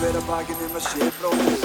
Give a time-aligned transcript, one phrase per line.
[0.00, 1.60] hver að bakinn um að sé bróðir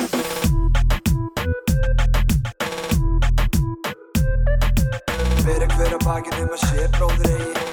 [5.45, 7.65] Bera hver að bakinn um að sé bróðir eigi.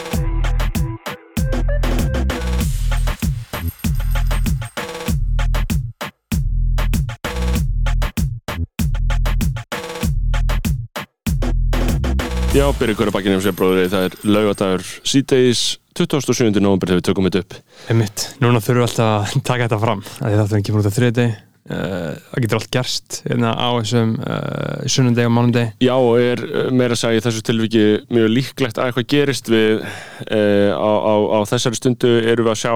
[12.52, 16.60] Já, byrju hverju bakinn um sér bróðri, það er laugadagur síðdeis 27.
[16.62, 17.56] november þegar við tökum þetta upp.
[17.92, 20.96] Einmitt, núna þurfum við alltaf að taka þetta fram að þáttum við kemur út á
[20.96, 26.16] þriði uh, það getur allt gerst hérna á þessum uh, sunnundegi og mánundegi Já, og
[26.22, 30.90] er eh, meira að segja þessu tilviki mjög líklegt að eitthvað gerist við uh, á,
[30.90, 32.74] á, á þessari stundu erum við að sjá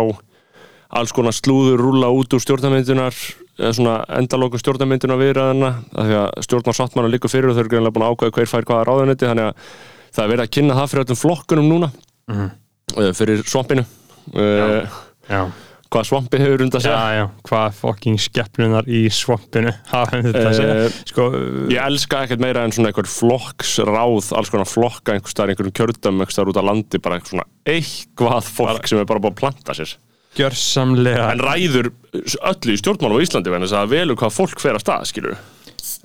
[0.96, 3.16] alls konar slúður rúla út úr stjórnarmyndunar
[3.56, 7.96] eða svona endalókum stjórnarmyndunar viðræðana af því að stjórnarsáttmanna líka fyrir og þau eru greinlega
[7.96, 9.72] búin að ákveða hver fær hvaða ráðunetti þannig að
[10.14, 11.90] það er verið að kynna það fyrir öllum flokkunum núna
[12.26, 12.46] Mhm.
[12.94, 13.82] Uh, fyrir svampinu.
[14.34, 14.86] Uh,
[15.26, 15.40] Já,
[15.90, 20.76] hvað svampi hefur undan já, já, hvað fokking skeppnunar í svampinu hafa þetta að segja
[20.84, 21.26] Eh, sko,
[21.70, 26.18] Ég elska ekkert meira en svona einhver flokksráð, alls konar flokka einhver staðar, einhverjum kjördum,
[26.20, 29.76] einhver staðar út á landi bara svona eitthvað fólk sem er bara búin að planta
[29.78, 29.94] sér.
[30.36, 31.30] Gjörsamlega.
[31.32, 35.06] En ræður öllu í stjórnmálum á Íslandi þess að velur hvað fólk fer að stað,
[35.10, 35.38] skilur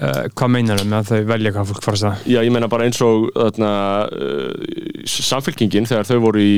[0.02, 2.54] uh, hvað meinar þau með að þau velja hvað fólk fara að það Já, ég
[2.56, 3.72] meina bara eins og þarna,
[4.12, 6.56] uh, samfélkingin þegar þau voru í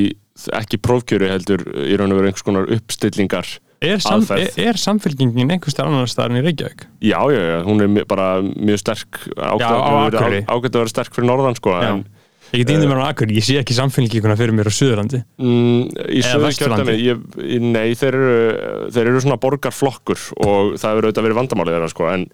[0.57, 5.49] ekki prófkjöru heldur í raun og veru einhvers konar uppstillingar Er, sam, er, er samfélkingin
[5.51, 6.85] einhvers staðar annar staðar en í Reykjavík?
[7.03, 11.73] Já, já, já, hún er bara mjög sterk ágætt að vera- sterk fyrir norðan sko,
[11.83, 12.05] en
[12.53, 15.87] Ég get índið mér á akkur, ég sé ekki samfélkinguna fyrir mér á Suðurlandi Mm,
[16.13, 16.19] í
[17.01, 18.35] ég- nei, þeir eru,
[18.93, 22.25] þeir eru svona borgarflokkur og það hefur auðvitað verið vandamálið þeirra sko, en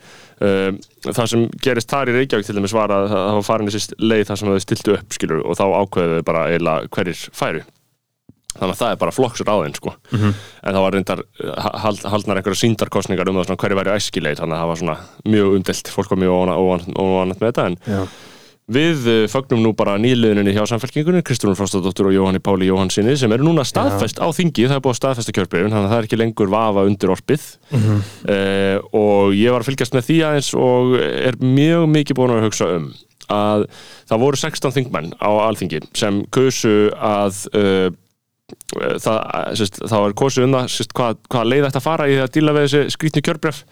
[0.44, 0.72] uh,
[1.08, 4.26] það sem gerist þar í Reykjavík til dæmis var að það var farin þessi leið
[4.28, 7.62] þar sem þau stiltu upp skilur og þá ákveðu þau bara eiginlega hverjir færu
[8.60, 9.92] þannig að það er bara flokksráðin sko.
[10.12, 10.32] Mhm.
[10.66, 14.42] en það var reyndar uh, hald, haldnar einhverja síndarkostningar um það svona, hverju væri æskileið
[14.42, 14.98] þannig að það var svona
[15.32, 16.36] mjög umdelt fólk var mjög
[17.00, 18.02] óvanat með þetta en Já.
[18.70, 23.34] Við uh, fögnum nú bara nýliðuninni hjá samfélkingunni, Kristrún Frostadóttur og Jóhanni Páli Jóhannsinni sem
[23.34, 26.10] eru núna staðfest á þingi, það er búið að staðfesta kjörbreyfin, þannig að það er
[26.10, 27.46] ekki lengur vafa undir orpið.
[27.74, 28.02] Mhm.
[28.30, 32.46] uh, og ég var að fylgjast með því aðeins og er mjög mikið búin að
[32.50, 32.92] hugsa um
[33.30, 33.66] að
[34.10, 37.90] það voru 16 þingmenn á alþingi sem kusu að uh,
[38.98, 39.18] það,
[39.60, 42.56] sérst, það var kosið um það sérst, hvað, hvað leið að fara í að díla
[42.58, 43.64] við þessi skrítnu kjörbreyf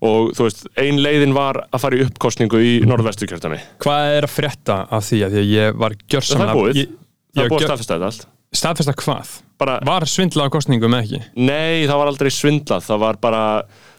[0.00, 4.26] og þú veist, ein leiðin var að fara í uppkostningu í norðvestu kjörtami Hvað er
[4.28, 6.80] að frétta af því að því að ég var gjörsamlega Það er búið.
[6.82, 6.92] ég,
[7.34, 9.32] Það er búið að staðfesta þetta allt Staðfesta hvað?
[9.58, 11.22] bara, Var svindla á kostningum eða ekki?
[11.36, 13.42] Nei, það var aldrei svindlað Það var bara,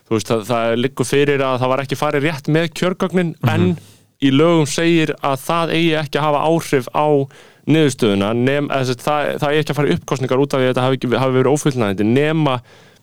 [0.07, 3.67] þú veist, það, það liggur fyrir að það var ekki farið rétt með kjörgögnin en
[4.23, 7.07] í lögum segir að það eigi ekki að hafa áhrif á
[7.65, 10.65] niðurstöðuna nem, eða, sem sagt, það, það eigi ekki að fara uppkostningar út af því
[10.67, 12.53] að þetta hafi, hafi verið ófullnæðandi nema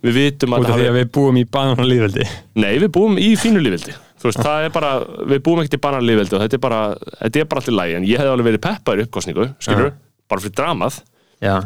[0.03, 2.27] við vitum að að við búum í banana líðveldi
[2.59, 4.91] Nei, við búum í fínu lífveldi Þú veist, það er bara,
[5.33, 6.81] við búum ekkert í bananlífveldi og þetta er bara,
[7.19, 9.89] þetta er bara alltaf lægi en ég hefði alveg verið peppar í uppkostningu, skilur
[10.31, 11.01] bara fyrir dramað,
[11.43, 11.57] Já.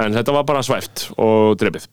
[0.00, 1.86] En þetta var bara svæft og drefið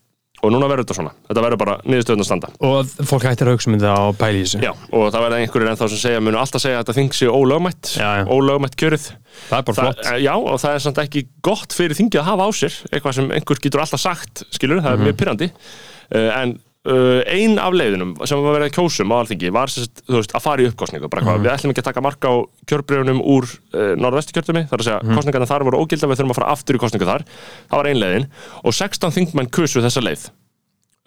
[0.44, 2.50] og núna verður þetta svona, þetta verður bara niðurstöðun að standa.
[2.68, 4.62] Og fólk hættir að hugsa um þetta á þessu.
[4.62, 7.31] Já, og það verða einhverjir ennþá sem segja munu alltaf segja að þetta þing sé
[7.34, 7.94] ólögmætt
[8.38, 9.08] ólögmætt kjörið.
[9.50, 10.06] Það er bara það, flott.
[10.14, 13.14] eh, Já, og það er samt ekki gott fyrir þingið að hafa á sér eitthvað
[13.18, 15.06] sem einhver getur alltaf sagt skilur, það er Mhm.
[15.08, 19.52] mjög pyrrandi uh, en uh, ein af leiðunum sem var verið að kjósum á alþingi
[19.53, 21.28] var þú veist, að fara í uppkostningu bara Mhm.
[21.30, 22.36] hvað, við ætlum ekki að taka marka á
[22.72, 25.16] kjörbreyfunum úr uh, norðvestu kjördumi, þar að segja Mhm.
[25.20, 27.24] kostningarna þar voru ógilda, við þurfum að fara aftur í kostningu þar
[27.70, 28.28] það var ein leiðin
[28.64, 30.30] og 16 þingmenn kusu þessa leið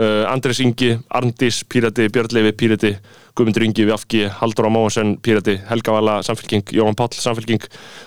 [0.00, 2.92] uh, Andres Ingi, Arndís, Pírati, Björn Leifi, Pírati,
[3.36, 7.66] Guðmundur Ingi, Vafki, Haldur á Móasen, Pírati, Helga Vala, Samfélking, Jóhann Páll, Samfélking,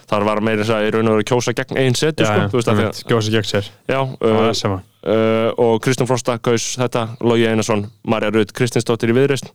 [0.10, 2.60] þar var meira þess að í raun og veru kjósa gegn einn setu, sko, þú
[2.60, 3.72] veist að því að, Gjósa gegn sér.
[3.88, 7.88] Já, Það var uh, það sem var uh, og Kristján Frosta kaus þetta, Lógi Einarsson,
[8.10, 9.50] Marja Rut, Kristinsdóttir í Viðreist,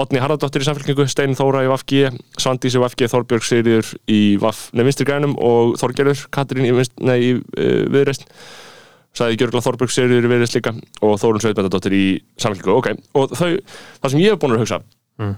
[0.00, 2.04] Otni Haraldóttir í Samfélkingu, Stein Þóra í Vafki,
[2.38, 4.68] Svandís í Vafki, Þorbjörg Sigriður í Vaf,
[9.16, 10.72] sagði Gjörgla Þorberg Sigurður í Viðreist líka
[11.02, 12.04] og Þórun Sveitbændadóttir í
[12.40, 13.48] samfélkingu ok, og þau,
[14.02, 14.80] það sem ég hef búin að hugsa
[15.20, 15.34] Mm.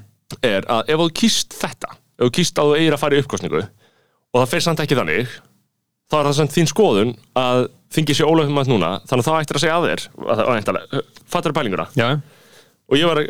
[0.46, 3.22] er að ef þú kýst þetta ef þú kýst að þú eigir að fara í
[3.24, 5.32] uppkostningu og það fer samt ekki þannig
[6.12, 7.10] þá er það samt þín skoðun
[7.42, 7.62] að
[7.96, 10.52] þingi sé ólöfum að núna, þannig að þá ættir að segja að þér að það
[10.52, 11.02] væntanlega,
[11.34, 11.86] fattar pælinguna?
[11.98, 12.06] Já,
[12.86, 13.20] og ég var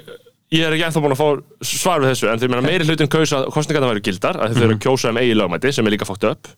[0.52, 1.28] ég er ekki ennþá búin að fá
[1.72, 4.66] svar við þessu en þeir meina meiri hlutin kaus að kostningarna væru gildar að þeir
[4.68, 6.52] eru að kjósa um eigi lögmæti sem er líka fókt upp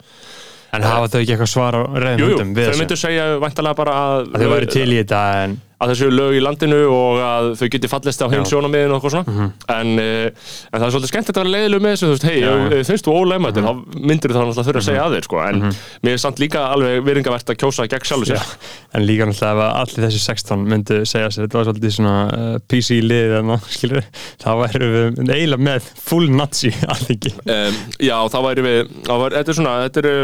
[0.77, 3.79] en hafa þau ekki eitthvað svar á Jú, jú, reyðmyndum við þau myndu segja væntanlega
[3.81, 7.21] bara að að þau væri til í þetta en að þessu lög í landinu og
[7.25, 8.41] að þau geti fallist á Já.
[8.51, 9.49] sjónamiðin og eitthvað svona.
[9.75, 12.39] En, uh, en það er svolítið skemmt að vera leiðileg með þessu þú veist, hei,
[12.41, 12.53] já.
[12.79, 13.73] ef finnst þú ólega þetta þá
[14.11, 15.43] myndir þá náttúrulega þurfa að segja að þér sko.
[15.45, 15.63] en
[16.05, 18.55] mér er samt líka alveg viringavert að kjósa gegn sjálfu sér.
[18.95, 22.57] En líka náttúrulega ef allir þessi 16 myndu segja sér þetta var svolítið svona uh,
[22.71, 24.09] PC lið en skilur,
[24.43, 27.35] þá væru við eiginlega með full nazi alþingi.
[27.45, 30.15] Um, Já, þá væri við væri, þetta er svona, þetta eru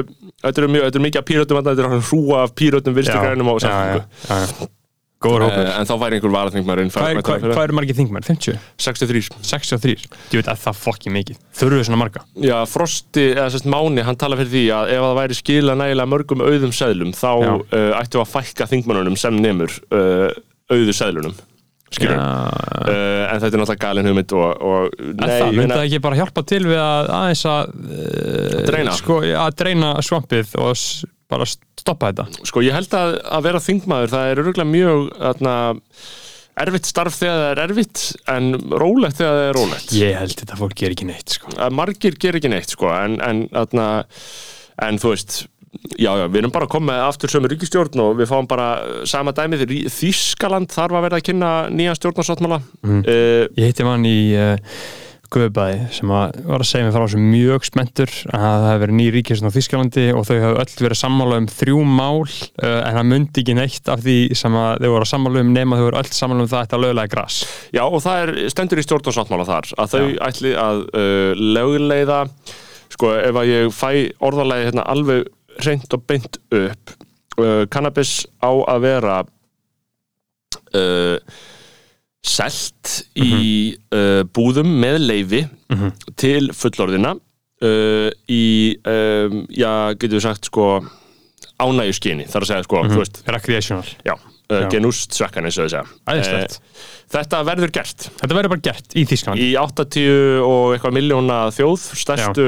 [0.41, 4.71] þetta eru mjög, þetta er mikið af pírötum þetta er hrúa af pírötum samfélgu
[5.21, 7.97] Góður hópur uh, en þá væri einhver varaþingmaður inn Hvað er- hvað- hvað eru margir
[7.99, 8.25] þingmenn?
[8.25, 8.55] 50?
[8.81, 9.21] 63
[9.51, 9.97] 63?
[10.33, 12.23] Ég veit að það fokki mikið Þurfum við svona marga?
[12.41, 16.13] Já, Frosti, eða sérst Máni, hann tala fyrir því að ef það væri skila nægilega
[16.15, 20.33] mörgum auðum seðlum þá uh, ættu að fækka þingmannunum sem nemur uh,
[20.73, 21.37] auðu seðlunum
[21.91, 25.75] skilur uh, en þetta er náttúrulega galin hugmynd og, og En nei, það ég myndi
[25.75, 27.73] það ekki bara hjálpa til við að aðeins að
[28.71, 28.93] Dreina.
[28.97, 30.77] sko, að dreina svampið og
[31.31, 35.55] bara stoppa þetta sko ég held að, að vera þingmaður það er örgulega mjög atna,
[36.65, 38.03] erfitt starf þegar það er erfitt
[38.35, 38.51] en
[38.83, 41.55] rólegt þegar það er rólegt Ég held þetta fólk ger ekki neitt sko.
[41.57, 43.89] að margir ger ekki neitt sko en, en, atna,
[44.87, 45.43] en þú veist
[45.95, 48.71] já, já, við erum bara að með aftur sömu ríkistjórn og við fáum bara
[49.09, 53.05] sama dæmið Þískaland þarf að verða að kynna nýja stjórnarsáttmála mm.
[53.05, 54.59] uh, Ég hitti mann í uh,
[55.31, 58.97] Guðbæði sem að var að segja mér frá þessu mjög spenntur að það hefði verið
[58.99, 62.97] ný ríkisn á Þískalandi og þau hefði öll verið sammála um þrjú mál uh, en
[62.99, 65.85] það myndi ekki neitt af því sem að þau voru að sammála um nema þau
[65.87, 67.37] voru öll sammála um það að þetta lögulega græs
[67.77, 70.17] Já, og það er stendur í stjórnarsáttmála þar að þau Já.
[70.31, 72.21] ætli að uh, lögleiða
[72.91, 73.91] sko, ef að ég fæ
[74.27, 75.31] orðalagi hérna alveg
[75.63, 76.97] reynd og beint upp
[77.39, 79.21] uh, cannabis á að vera
[80.75, 81.17] uh,
[82.27, 85.43] selt í uh, búðum með leifi
[86.21, 88.45] til fullorðina uh, í
[88.85, 90.73] um, já, getur við sagt sko
[91.61, 93.91] ánægju skyni, þar að segja sko, þú veist, Recreational.
[94.07, 94.69] Já, uh, Já.
[94.73, 96.57] genúst svekkan eins og þess að.
[97.11, 98.05] Þetta verður gert.
[98.21, 102.45] Þetta verður bara gert í Þískalandi í 80 og eitthvað miljóna þjóð stærstu,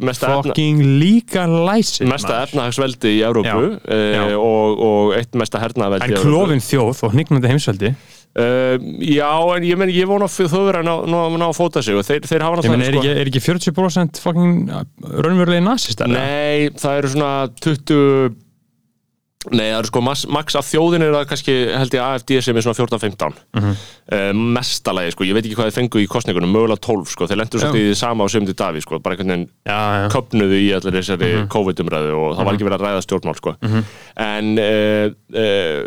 [0.00, 6.16] mesta, efna, Fucking legalize it, mesta efnahagsveldi í Európu uh, og, og eitt mesta hernaðveldi
[6.16, 7.92] En klófin þjóð og hnignandi heimsveldi
[8.36, 11.96] Uh, já, en ég menn, ég vona þau verður að ná, ná, að fóta sig
[11.96, 14.72] og þeir, þeir hafa Ég menn, náttúrulega er, er ekki 40% fucking
[15.24, 16.10] raunverulegi nazistar?
[16.12, 17.30] Nei, það eru svona
[17.64, 18.36] 20
[19.46, 22.56] Nei, það eru sko max, max af þjóðin er það kannski held ég AFD sem
[22.58, 23.74] er svona 14-15 mm
[24.06, 24.40] Mhm.
[24.56, 27.58] mestalagi sko, ég veit ekki hvað þeir fengu í kostningunum mögulega 12 sko, þeir lendur
[27.62, 30.08] svolítið í því sama á sömndi Daví sko, bara einhvern veginn Já, já.
[30.14, 31.48] köpnuðu í allir þessari Mhm.
[31.54, 33.54] COVID-umræðu og það var ekki verið að ræða stjórnmál sko.
[34.16, 35.82] en uh, uh,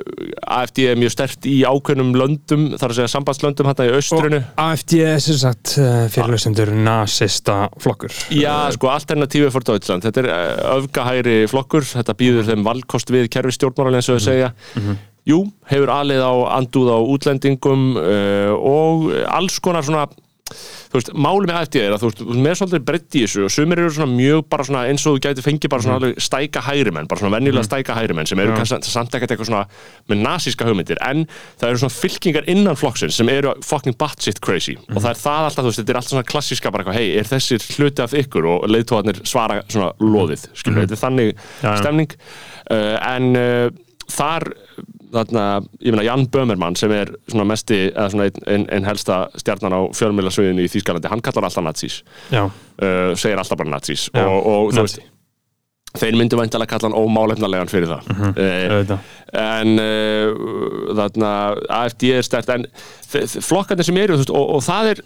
[0.60, 4.94] AFD er mjög stert í ákveðnum löndum, þar að segja sambandslöndum hérna í austrinu AFD
[5.04, 8.12] er sem sagt uh, fyrirlustendur nazista flokkur.
[8.32, 9.52] Já, sko, Alternative
[13.40, 14.54] kerfi stjórnmála eins og þau segja.
[15.30, 20.08] Jú, hefur alið á andúð á útlendingum uh, og alls konar svona
[20.50, 23.54] þú veist, máli með AFD er að þú veist, með svolítið breytt í þessu og
[23.54, 26.64] sumir eru svona mjög bara svona eins og þú gæti fengið bara svona alveg stæka
[26.68, 29.64] hægri menn, bara svona venjulega stæka hægri menn sem eru kannski samt ekkert eitthvað svona
[30.10, 31.26] með nasíska hugmyndir, en
[31.60, 35.50] það eru svona fylkingar innan flokksins sem eru fucking batshit crazy og það er það
[35.50, 38.16] alltaf, þú veist, þetta er alltaf svona klassíska bara eitthvað, hei, er þessir hluti af
[38.18, 38.48] ykkur?
[38.50, 41.76] Og leiðtóðarnir svara svona loðið, skilur, þetta er þannig Já, já.
[41.84, 42.16] stemning.
[42.70, 43.70] Uh, en uh,
[44.10, 44.48] þar
[45.14, 45.44] þarna,
[45.84, 49.76] ég meina Jan Böhmermann sem er svona mesti, eða svona einn ein, ein helsta stjarnan
[49.76, 52.02] á fjölmjölasviðinu í Þýskalandi hann kallar alltaf nazís.
[52.34, 55.02] Uh, segir alltaf bara nazís Já, og, og þú veist
[55.98, 58.10] þeir myndu væntalega kalla hann ómálefnarlegan fyrir það.
[58.38, 59.14] Uh, auðvitað.
[59.42, 61.32] en uh, þarna
[61.80, 62.68] AFD er stert en
[63.10, 65.02] flokkarnir sem eru veist, og, og það er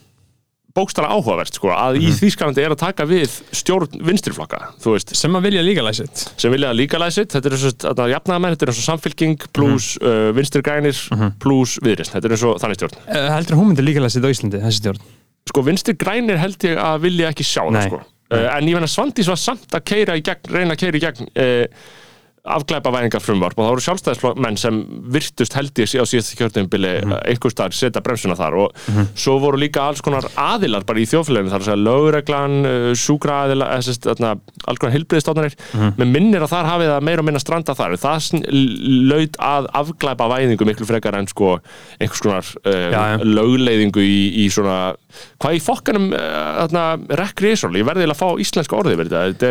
[0.74, 4.00] bókstara áhugavert sko, að í Þýskalandi er að taka við stjórn
[4.96, 5.12] veist.
[5.20, 8.66] Sem að vilja líka læsitt sem vilja líka læsitt, þetta er eins og jafnaðamenn, þetta
[8.66, 10.08] er eins og samfylking pluss Mhm.
[10.10, 10.98] uh, vinstri grænir
[11.40, 12.98] pluss viðrist, þetta er eins og þannig stjórn.
[13.06, 15.04] Uh, Heldur hún myndi líka læsitt á Íslandi, þessi stjórn?
[15.50, 18.02] Sko vinstri grænir held ég að vilja ekki sjá það sko.
[18.34, 21.04] Uh, en ég menna Svandís var samt að keira í gegn reyna að keira í
[21.04, 21.30] gegn
[22.44, 24.80] afglæpa væðingar frumvarp og það voru sjálfstæðismenn sem
[25.16, 27.20] virtust held ég á síðast kjörnumbili mm Mhm.
[27.32, 28.74] einhvers staðar setja bremsuna þar og
[29.16, 33.38] svo voru líka alls konar aðilar bara í þjóðfélaginu þar að segja lögreglan, uh, sjúkra
[33.46, 34.34] aðila þarna,
[34.68, 35.94] alls konar heilbriðstofnanir Mhm.
[35.98, 38.44] með minnir að þar hafið það meira og minna stranda þar það
[39.08, 41.60] laut að afglæpa væðingu miklu frekar en sko
[42.02, 43.18] einhvers konar uh, Já, já.
[43.24, 44.96] lögleiðingu í, í svona
[45.40, 46.12] hvað í fokkanum
[47.14, 49.48] recreational, ég verði að fá íslenska orðið verið þetta, þetta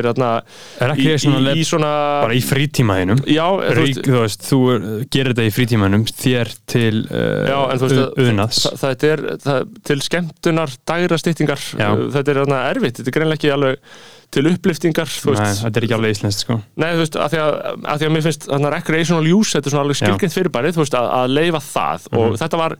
[0.83, 1.93] er Recreational í, í svona
[2.27, 6.05] Bara í frítíma frítímaðinum já, þú Rík, þú veist, þú uh, gerir þetta í frítímanum
[6.11, 9.61] þér til uh, Já, en þú veist að- uðnaðs það, það er það,
[9.91, 11.89] til skemmtunar dægra styttingar Já.
[12.17, 13.95] þetta er þarna erfitt, þetta er greinlega ekki alveg
[14.33, 17.41] til uppliftingar Nei, veist, þetta er ekki alveg íslenskt sko Nei, þú veist, að því
[17.45, 20.03] að, að, því að mér finnst þarna recreational use, þetta er svona alveg Já.
[20.07, 22.23] skilgrind fyrirbærið, veist, að, að leifa það Mhm.
[22.23, 22.77] og þetta var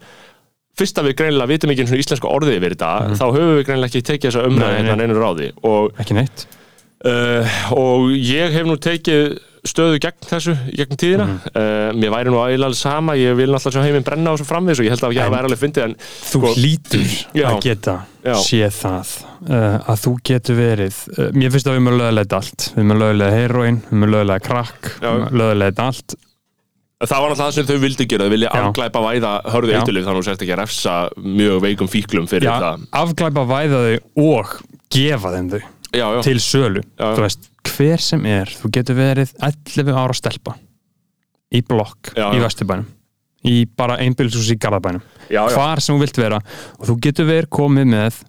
[0.81, 3.67] fyrst að við greinilega vitum ekki einu svona íslensku orðið yfir þetta, þá höfum við
[3.69, 4.49] greinilega ekki tekið þessa Mhm.
[4.49, 4.89] Nei, umræði nei.
[4.89, 6.47] hérna einu ráði og, ekki neitt
[7.05, 11.51] uh, og ég hef nú tekið stöðu gegn þessu, gegn tíðina Mhm.
[11.55, 14.81] uh, mér væri nú eiginlega sama, ég vil náttúrulega sjá heiminn brenna á þessu framvegis
[14.83, 17.05] og ég held að ég væri alveg fyndið en þú Sko- hlýtur
[17.41, 17.47] Já.
[17.53, 17.95] að geta
[18.27, 18.35] Já.
[18.43, 19.13] séð það
[19.47, 22.83] uh, að þú getur verið uh, mér finnst að við erum að lögulega allt við
[22.83, 26.19] erum að lögulega heroin, við erum að lögulega krakk við erum að lögulega allt
[27.03, 28.61] Það var náttúrulega það sem þau vildi gera, þau vilja Já.
[28.63, 32.47] afglæpa væða hörðu eitulif þannig að þú sért ekki að refsa mjög veikum fíklum fyrir
[32.47, 32.85] Já, það.
[33.01, 34.53] afglæpa væða þau og
[34.95, 35.63] gefa þeim þau
[35.99, 40.57] Já, til sölu þú veist, hver sem er þú getur verið 11 ára stelpa
[41.53, 42.41] í blokk Já, í.
[42.43, 42.89] Vesturbænum
[43.43, 45.03] í bara einbýlshús í Garðabænum.
[45.27, 45.55] Já, já.
[45.57, 46.39] hvar sem þú vilt vera.
[46.79, 48.21] Og þú getur verið komið með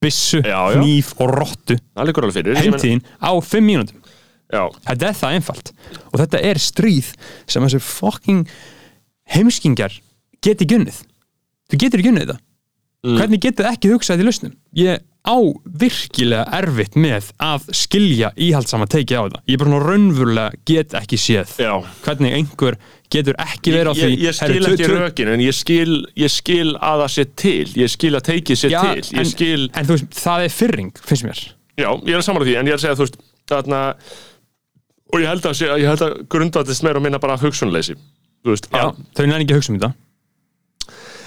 [0.00, 0.78] byssu, Já, já.
[0.78, 2.06] hníf og rottu Það
[2.56, 3.98] heimtíðin á 5 mínútum.
[4.86, 5.72] Þetta er það einfalt.
[6.10, 7.10] Og þetta er stríð
[7.50, 8.46] sem þessi fucking
[9.30, 9.98] heimskingjar
[10.42, 11.02] geti gunnið
[11.70, 12.40] þú getur gunnið þetta.
[13.00, 13.16] Mm.
[13.16, 14.56] hvernig getur þið ekki hugsað í lausnum?
[14.76, 15.36] Ég á
[15.80, 21.52] virkilega erfitt með að skilja íhaldsama teiki á þetta ég bara raunverulega get ekki séð
[21.60, 21.74] já.
[22.06, 22.78] hvernig einhver
[23.12, 26.74] getur ekki verið á því Ég, ég skil ekki rökin en ég skil, ég skil
[26.78, 27.68] að það sé til.
[27.80, 29.06] Ég skil að teikið sé Já, til.
[29.18, 31.40] En, skil, en þú veist, það er fyrring finnst mér
[31.80, 33.18] já, ég er að samanlega því en ég er að segja, þú veist,
[33.50, 33.80] þarna
[35.10, 37.96] og ég held að, ég held að grundvæðist meira og minna bara hugsunleysi.
[38.46, 39.96] Veist, Já, að, þau nefnir ekki að hugsa um þetta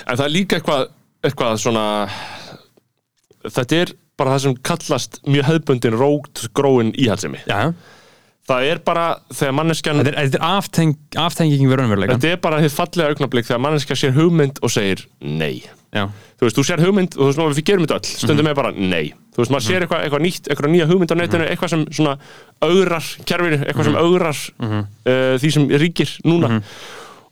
[0.04, 0.86] en það er líka eitthvað,
[1.24, 1.86] eitthvað svona
[3.50, 7.44] þetta er bara það sem kallast mjög hefðbundin rógt gróin íhaldsemi.
[7.50, 7.74] Já,
[8.44, 12.58] Það er bara þegar manneskjan þetta er, er afteng, aftenging við raunveruleika Þetta er bara
[12.60, 15.62] þið fallega augnablik þegar manneskja sér hugmynd og segir nei.
[15.96, 16.10] Já,
[16.42, 18.58] Þú veist, þú sér hugmynd og þú veist, maður, við gerum þetta öll, stundum er
[18.60, 19.14] bara nei.
[19.32, 22.18] Þú veist, maður sér eitthvað, eitthvað nýtt, eitthvað nýja hugmynd á netinu, eitthvað sem svona
[22.68, 26.60] augrar kerfinu, eitthvað sem augrar uh, því sem ríkir núna.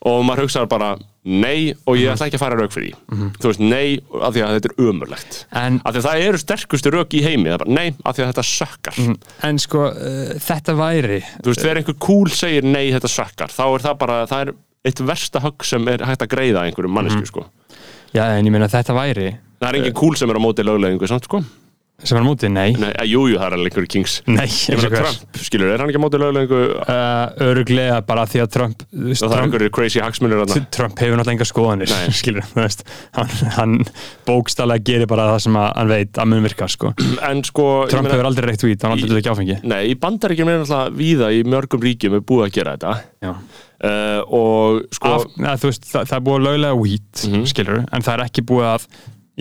[0.07, 3.27] Og maður hugsaður bara nei og ég ætla ekki að fara rauk fyrir því.
[3.37, 5.37] Þú veist, nei, af því að þetta er ömurlegt.
[5.61, 8.31] en Af því að það eru sterkustu rauk í heimi, bara nei, af því að
[8.31, 8.99] þetta sökkar.
[9.49, 13.63] En sko, uh, þetta væri Þú veist, þegar einhver cool segir nei, þetta sökkar, þá
[13.67, 14.53] er það bara, það er
[14.89, 17.45] eitt versta högg sem er hægt að greiða einhverjum mannesku, sko.
[18.15, 19.29] Já, en ég meina þetta væri
[19.61, 21.43] Það er engin cool sem er á móti löglegingu, samt, sko.
[22.03, 24.15] Sem er á móti, nei Nei, að, jú, jú, það er alveg einhverju kings.
[24.27, 28.00] Nei, eins og hvers Trump, skilur, er hann ekki á móti löglegingu og uh, Öruglega
[28.08, 30.65] bara því að Trump veist, það er Trump, einhverju crazy hagsmunir þarna?
[30.75, 32.12] Trump hefur náttúrulega enga skoðanir Nei.
[32.22, 32.84] skilur, veist
[33.17, 33.77] hann, hann
[34.27, 36.93] bókstallega gerir bara það sem að, hann veit að mun virka sko.
[37.31, 40.50] En sko, Trump meina, hefur aldrei reykt hvít, hann aldrei ekki áfengi nei, í bandaríkjum
[40.51, 42.96] er náttúrulega víða í mörgum ríkjum er búið að gera þetta.
[43.22, 43.34] Já.
[43.81, 47.46] Uh, og sko, Af, neða, veist, það, það er búið að löglega hvít Mhm.
[47.50, 48.86] skilur, en það er ekki búið að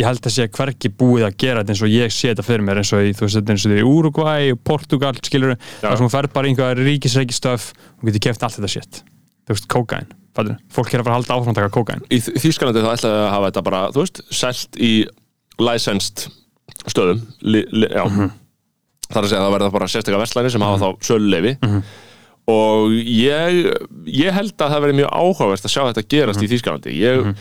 [0.01, 2.65] ég held að sé hverki búið að gera þetta eins og ég sé þetta fyrir
[2.67, 5.99] mér eins og í, þú veist, þetta eins og í Uruguay og Portugal, skilur, þar
[6.01, 9.03] sem fer bara einhverja ríkisreikistöf og getur keft allt þetta shit
[9.47, 12.21] þú veist, kókain, fattur fólk er að fara að halda áfram að taka kókain í
[12.23, 14.93] Þ- Þýskalandi þá ætlaði að hafa þetta bara, þú veist, selt í
[15.61, 16.27] licensed
[16.91, 18.05] stöðum, li, li, já.
[18.09, 18.31] Mhm.
[19.11, 21.51] Það er að segja að það verða bara sérstaklega verslæni sem hafa þá söluleifi.
[21.67, 21.81] Mhm.
[22.51, 23.59] Og ég,
[24.07, 26.47] ég held að það verði mjög áhugavert að sjá þetta gerast Mhm.
[26.47, 26.95] í Þýskalandi.
[26.95, 27.35] Ég,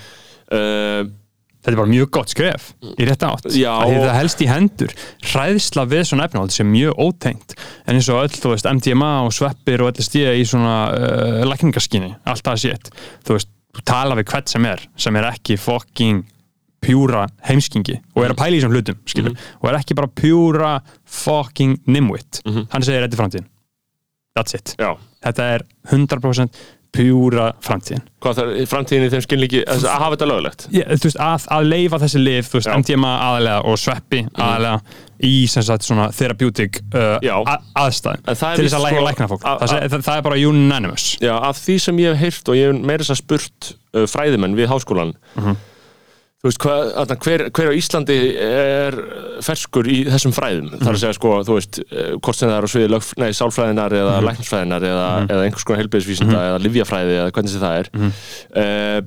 [0.51, 1.03] uh,
[1.59, 3.49] þetta er bara mjög gott skref í rétt átt.
[3.53, 4.93] Já, og- það helst í hendur.
[5.31, 7.55] Hræðsla við svona efnavald sem er mjög ótengt.
[7.85, 12.13] En eins og öll, þú veist, MDMA og sveppir og LSD í svona uh, lækningaskinni,
[12.25, 12.91] allt það sétt
[13.27, 16.23] þú veist, þú tala við hvert sem er sem er ekki fucking
[16.79, 20.69] pjúra heimskingi og er að pæla í þessum hlutum skilur, og er ekki bara pjúra
[21.03, 22.39] fucking nimwit.
[22.71, 23.49] Hann segir þetta framtíðin.
[24.37, 24.93] That's it, já,
[25.25, 26.55] þetta er 100%
[26.95, 30.63] pjúra framtíðin hvað er framtíðin í þeim skilningi að hafa þetta löglegt.
[30.75, 32.75] Ég, þú veist, að, að leifa þessi lif þú veist, Já.
[32.81, 34.97] MDMA aðalega og sveppi aðalega
[35.29, 37.35] í sem sagt svona therapeutic uh, Já.
[37.43, 39.89] að, aðstæðum En það er til þess að lækna, sko- lækna fólk að- það, að-
[39.93, 42.83] það, það er bara unanimous Já, af því sem ég hef heyrt og ég hef
[42.91, 45.57] meira þess að spurt uh, fræðimenn við háskólan Mhm.
[46.39, 48.95] Þú veist, þarna, hver, hver á Íslandi er
[49.43, 50.69] ferskur í þessum fræðum?
[50.71, 50.79] Mhm.
[50.85, 53.29] þar að segja sko, þú veist, uh, hvort sem það er á sviði lög, nei,
[53.35, 54.27] sálfræðinar eða Mhm.
[54.29, 57.89] læknarsfræðinar eða, eða einhvers konar helbiðisvísinda eða livjafræði eða hvernig sem það er.
[58.55, 59.01] Uh,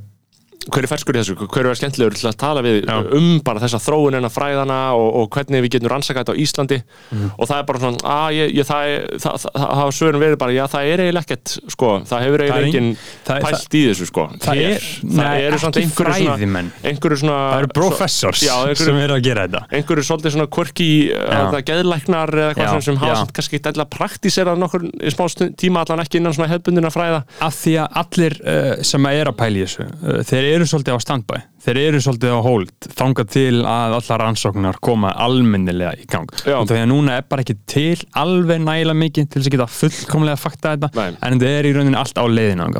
[0.70, 2.96] hver er ferskur í þessu, hver er skemmtilegur til að tala við Já.
[3.18, 6.42] um bara þessa þróun en að fræðana og, og hvernig við getum rannsakað þetta á
[6.44, 6.78] Íslandi?
[7.12, 7.30] Mhm.
[7.38, 10.22] og það er bara svona, að ég, ég, það, er- það, það, það hafa svörin
[10.22, 13.46] verið bara, já það er eiginlega ekkert sko, það hefur Það eiginlega engin- enginn það
[13.46, 14.26] pælt í þessu sko.
[14.42, 19.22] Það er- ekki einhverju svona- einhverju svona það eru professors já, einhverju, sem eru að
[19.26, 19.62] gera þetta.
[19.72, 23.92] einhverju svolítið svona quirky uh, geðlæknar eða Já, svona sem hafa kannski ekki ætla að
[23.96, 25.24] praktísera nokkur í smá
[25.58, 27.22] tíma allan ekki innan svona hefbundina fræða.
[27.42, 30.96] Af því að allir uh, sem er að pæla í þessu uh, þeir eru svolítið
[30.96, 31.40] á standby.
[31.62, 36.30] Þeir eru svolítið á hold þangað til að allar rannsóknar koma almennilega í gang.
[36.42, 40.40] Því að núna er bara ekki til alveg nægilega mikið til þess að geta fullkomlega
[40.42, 41.18] fakta þetta Nei.
[41.20, 42.70] en þetta er í rauninni allt á leiðinu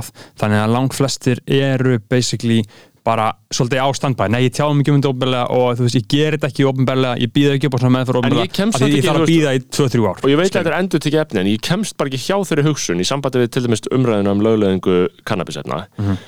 [0.41, 2.63] þannig að langt flestir eru basically
[3.03, 4.29] bara svolítið á standby.
[4.31, 7.19] Nei, ég tjáum ekki um þetta ofnbærlega og þú veist, ég ger þetta ekki ofnbærlega,
[7.23, 8.03] ég býða ekki upp á svona
[8.43, 10.59] ég kemst af því ég þarf að býða í 2-3 ár og ég veit að
[10.61, 13.43] þetta er endur tekið efni en ég kemst bara ekki hjá þeirri hugsun í sambandi
[13.43, 16.23] við til dæmis umræðinu um lögleðingu kannabisefna Mhm.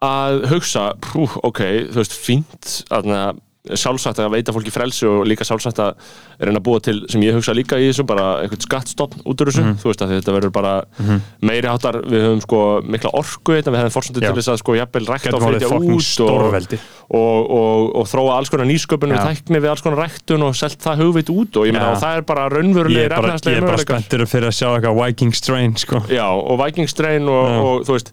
[0.00, 1.60] Að hugsa, prú, ok,
[1.92, 3.12] þú veist fínt, að
[3.76, 5.98] sjálfsagt að veita fólki frelsi og líka sjálfsagt að
[6.40, 9.50] reyna að búa til, sem ég hugsa líka í þessu bara einhvern skattstofn út úr
[9.50, 9.74] þessu Mhm.
[9.82, 10.72] þú veist að þetta verður bara
[11.44, 14.32] meiri háttar við höfum sko mikla orku við hefum fórsöndu Já.
[14.32, 16.78] til þess að sko jafnvel rækta og flytja út og,
[17.10, 19.28] og, og, og þróa alls konar nýsköpun Já.
[19.28, 22.16] tækni við alls konar ræktun og selt það hugvit út og ég meina og það
[22.16, 23.84] er bara ég er bara, ég er bara möguleikar.
[23.84, 26.00] spenntur fyrir að sjá eitthvað Viking Strain sko.
[26.08, 28.12] Já, og Vikings Strain og, og þú veist,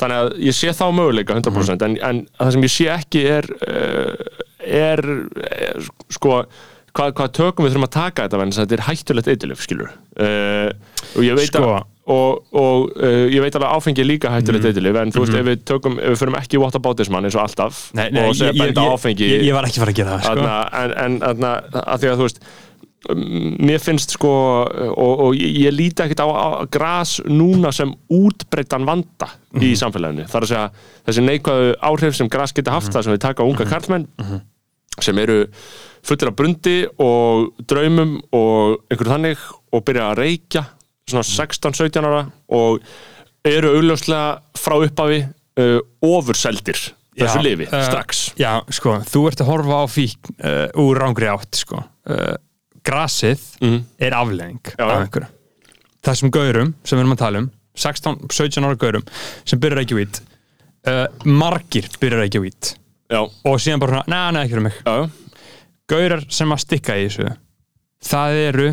[0.00, 3.48] þannig að ég sé þá möguleika 100% en, en það sem ég sé ekki er
[3.58, 5.04] uh, er,
[5.48, 6.42] er sko
[6.96, 10.72] hvað, hvað tökum við þurfum að taka þetta að þetta er hættulegt eitthulif, skilur uh,
[11.14, 11.70] og ég veit Sko.
[11.76, 14.70] að og, og uh, ég veit alveg áfengi líka hættulegt mm.
[14.70, 17.44] eitthulif en þú veist, ef við tökum, ef við förum ekki í whataboutismann eins og
[17.44, 20.24] alltaf nei, nei, og segja benda áfengi ég, ég var ekki fara að gera það
[20.24, 20.46] sko.
[20.80, 21.52] En, en þarna,
[21.84, 22.40] að því að þú veist
[23.14, 24.30] mér finnst sko
[24.66, 26.28] og, og ég, líti ekkert á,
[26.72, 29.30] gras núna sem útbreyttan vanda
[29.62, 30.64] í samfélaginu, þar að segja
[31.06, 34.08] þessi neikvæðu áhrif sem gras geta haft það sem við taka unga karlmenn
[34.98, 35.44] sem eru
[36.02, 40.64] fullir af brundi og draumum og einhverju þannig og byrja að reykja
[41.08, 42.24] svona 16-17 ára
[42.58, 42.82] og
[43.46, 46.80] eru augljóslega frá upphafi uh, ofurseldir
[47.18, 48.20] þessu Já, lifi eh, strax.
[48.38, 51.80] já, sko, þú ert að horfa á fík uh, úr rángri átt sko.
[52.88, 53.78] Grasið Mhm.
[54.00, 55.28] er afleðing Já, af einhverju.
[56.08, 59.04] Þessum gaurum sem við erum að tala um 16-17 ára gaurum
[59.44, 60.20] sem byrjar ekki vít
[60.88, 62.72] uh, margir byrjar ekki vít
[63.10, 64.78] já, og síðan bara svona, neða, neða, ekki fyrir mig.
[65.88, 67.28] Gaurar sem að stikka í þessu
[68.08, 68.68] það eru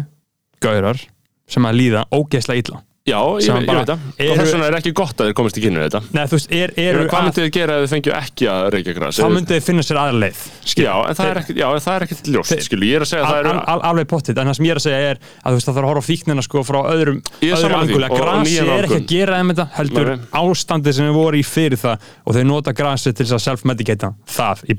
[0.63, 0.99] gaurar
[1.47, 4.05] sem að líða ógeðslega illa Já, ég, ég veit það.
[4.17, 5.99] Og þess vegna er ekki gott að þeir komast í kynnu þetta.
[6.09, 8.61] Nei, þú veist, er, meina, Hvað að, myndið þið gera ef þið fengju ekki að
[8.73, 9.19] reykja gras?
[9.21, 10.39] þá myndið þið finna sér aðra leið.
[10.81, 12.87] Já, en það er ekkert, já, það er ekkert ljóst, skilu.
[12.89, 14.85] Ég er að segja að það al, alveg pottitt, en það sem ég er að
[14.87, 17.77] segja er að þú veist það þarf að horfa á fíknina sko frá öðrum er
[18.09, 20.09] að grasi nýja er ekki að gera þeim þetta heldur
[20.41, 24.57] ástandið sem við voru í fyrir það og þau nota grasi til að self-medicata það
[24.65, 24.73] í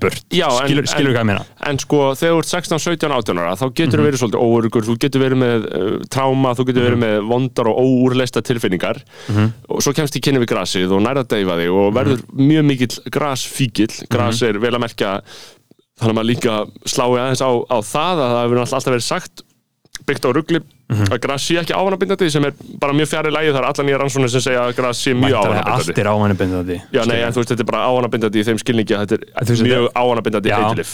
[0.66, 3.66] en- skilur, hvað ég meina En sko, þegar þú ert 16, 17, 18 ára, þá
[3.74, 4.02] getur
[8.24, 9.00] getur verið með vondar
[9.66, 12.64] og tilfinningar svo kemst í kynni við grasið og nærða deyfa þig og verður mjög
[12.64, 14.08] mikill grasfíkill.
[14.10, 14.48] Gras Mhm.
[14.48, 15.20] er vel að merkja,
[16.00, 19.42] þannig að maður líka slái aðeins á, á það að það hefur alltaf verið sagt
[20.06, 21.08] byggt á ruggli Mhm.
[21.10, 23.98] að gras sé ekki ávanabindandi sem er bara mjög fjari lægi það er allar nýja
[23.98, 25.88] rannsóknir sem segja að gras sé mjög Væntanlega ávanabindandi.
[25.90, 28.94] allt er áhannabindandi Já, nei, en þú veist, þetta er bara ávanabindandi í þeim skilningi
[28.94, 29.86] að þetta Þú veist, er mjög
[30.46, 30.92] Já, eitilif,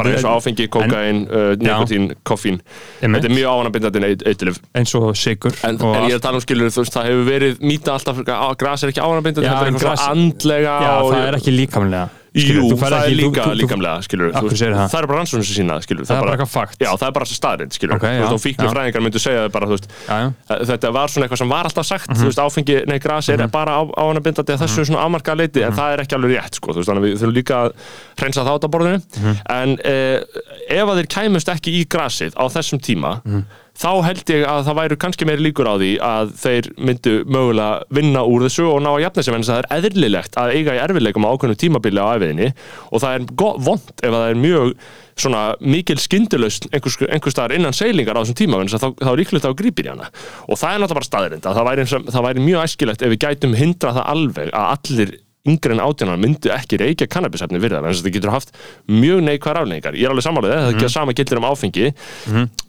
[0.00, 2.60] bara eins og áfengi, kókain, uh, nikotín, koffín.
[3.02, 6.40] Þetta er mjög ávanabindandi eitilif eins og sigur en, og en ég er að tala
[6.40, 9.52] um skilur, þú veist, það hefur verið mýta alltaf, að gras er ekki ávanabindandi Já,
[9.52, 12.08] þetta er eitthvað andlega Já, það er ekki líkamlega
[12.38, 14.88] Skilur, þú færð það er líka þú- þú- líkamlega, skilur segirðu það?
[14.92, 16.78] það er bara rannsóknir sem sína það, skilur Það er bara eitthvað fakt.
[16.78, 18.72] Já, það er bara staðrind, skilur Ok, Þú veist, og fíknu já.
[18.74, 20.28] fræðingar myndu segja það bara, þú veist Já, já.
[20.72, 22.16] þetta var svona eitthvað sem var alltaf sagt Mhm.
[22.18, 25.60] þú veist, áfengi, nei, gras er bara á, á bindandi að þessu svona afmarkaða leiti
[25.60, 25.66] Mhm.
[25.66, 27.72] en það er ekki alveg rétt, sko, þú veist, þannig að við þurfum líka að
[28.18, 29.36] hreinsa það át á borðinu Mhm.
[29.50, 30.20] en eh,
[30.70, 33.44] ef að þeir kæmust ekki í grasið á þessum tíma Mhm.
[33.78, 37.98] Þá held ég að það væru kannski meiri líkur á því að þeir myndu mögulega
[37.98, 40.80] vinna úr þessu og ná að jafna sig en það er eðlilegt að eiga í
[40.82, 42.48] erfiðleikum á ákveðnum tímabili á æfiðinni
[42.90, 43.28] og það er
[43.68, 44.72] vont ef að það er mjög
[45.18, 49.06] svona mikil skyndilaust einhvers, einhvers staðar innan seilingar á þessum tíma vegna þess að þá,
[49.06, 50.10] þá er líklegt að grípir í hana.
[50.46, 53.22] Og það er náttúrulega bara staðirind að það væri, það væri mjög æskilegt ef við
[53.24, 55.16] gætum hindra það alveg að allir
[55.48, 58.54] yngri en átjánar myndu ekki reykja kannabisefni fyrir það, en þetta getur haft
[58.92, 59.98] mjög neikvæðar afleggingar.
[59.98, 61.92] Ég er alveg sammálaðið, það er ekki að sama gildir um áfengi.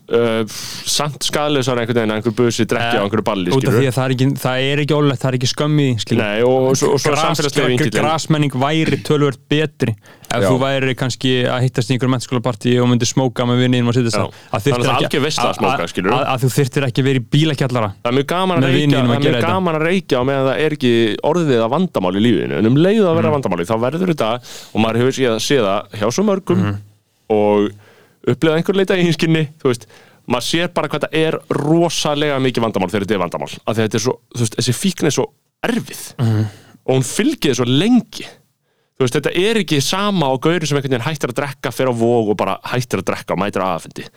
[0.09, 0.41] Uh,
[0.89, 3.51] samt skadleysar einhvern veginn einhver busi drekki á einhverju balli,
[3.93, 5.85] það er ekki, það er ekki ólegt, það er ekki skömmi.
[6.17, 9.93] Nei, og, svo- og svo er samfélagslega vingillin grasmenning væri tölvöld betri
[10.29, 10.47] ef Já.
[10.49, 14.03] þú væri kannski að hittast í einhverjum mennskólapartí og myndir smóka með vinninum og Já.
[14.05, 14.17] þess
[14.69, 16.17] Þannig að það veisla að smóka, skilurðu.
[16.19, 18.99] að, að þú þyrftir ekki að vera í bílakjallara Það er mjög gaman að reykja,
[18.99, 20.93] að það er mjög gaman að reykja á meðan það er ekki
[21.29, 24.29] orðið að vandamál í lífinu, en um leið að vera vandamáli þá verður þetta,
[24.73, 26.63] og maður hefur séð, séð það hjá svo mörgum
[27.29, 27.69] og
[28.29, 29.87] upplega einhver leita í hinskinni þú veist,
[30.29, 33.99] maður sér bara hvað þetta er rosalega mikið vandamál þegar þetta er vandamál að þetta
[33.99, 35.25] er svo, þú veist, þessi fíkn er svo
[35.65, 38.27] erfið og hún fylgir svo lengi
[38.99, 41.95] þú veist, þetta er ekki sama á gauri sem einhvern veginn hættir að drekka fyrir
[41.95, 44.09] á vóg og bara hættir að drekka og mætir að aðfendi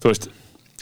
[0.00, 0.28] þú veist,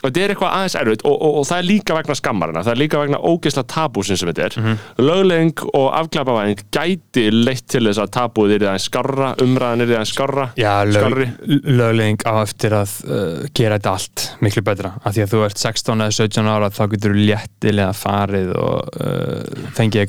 [0.03, 2.79] þetta er eitthvað aðeins erfitt og, og, og það er líka vegna skammarina það er
[2.79, 4.57] líka vegna ógeðsla tabúsin sem þetta er.
[4.61, 4.77] Mm
[5.09, 10.13] löglegging og afklapavæðing gæti leitt til þess að tabúið er aðeins skarra, umræðan er aðeins
[10.13, 11.17] skarra Já, lög,
[11.65, 14.93] löglegging á eftir að uh, gera þetta allt miklu betra.
[15.03, 19.01] Af því að þú ert 16 eða 17 ára þá getur þú léttilega farið og
[19.01, 20.05] uh, fengið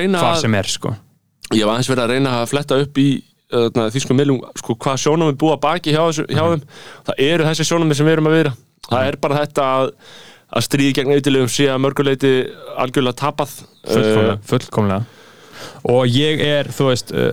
[0.00, 0.96] reyna hvað að, sem er sko
[1.54, 3.08] ég hef aðeins verið að reyna að fletta upp í
[3.54, 6.66] uh, þýskum miðlum sko, hvað sjónum við búa baki hjá, þessu, hjá þeim.
[7.08, 8.56] Það eru þessi sjónum sem við erum að vera
[8.90, 9.92] það er bara þetta að,
[10.50, 12.34] að stríði gegn auðvitilegum sé að mörguleiti
[12.80, 13.56] algjörlega tapað.
[13.86, 15.00] Fullkomlega, uh, fullkomlega.
[15.90, 17.32] Og ég er, þú veist uh,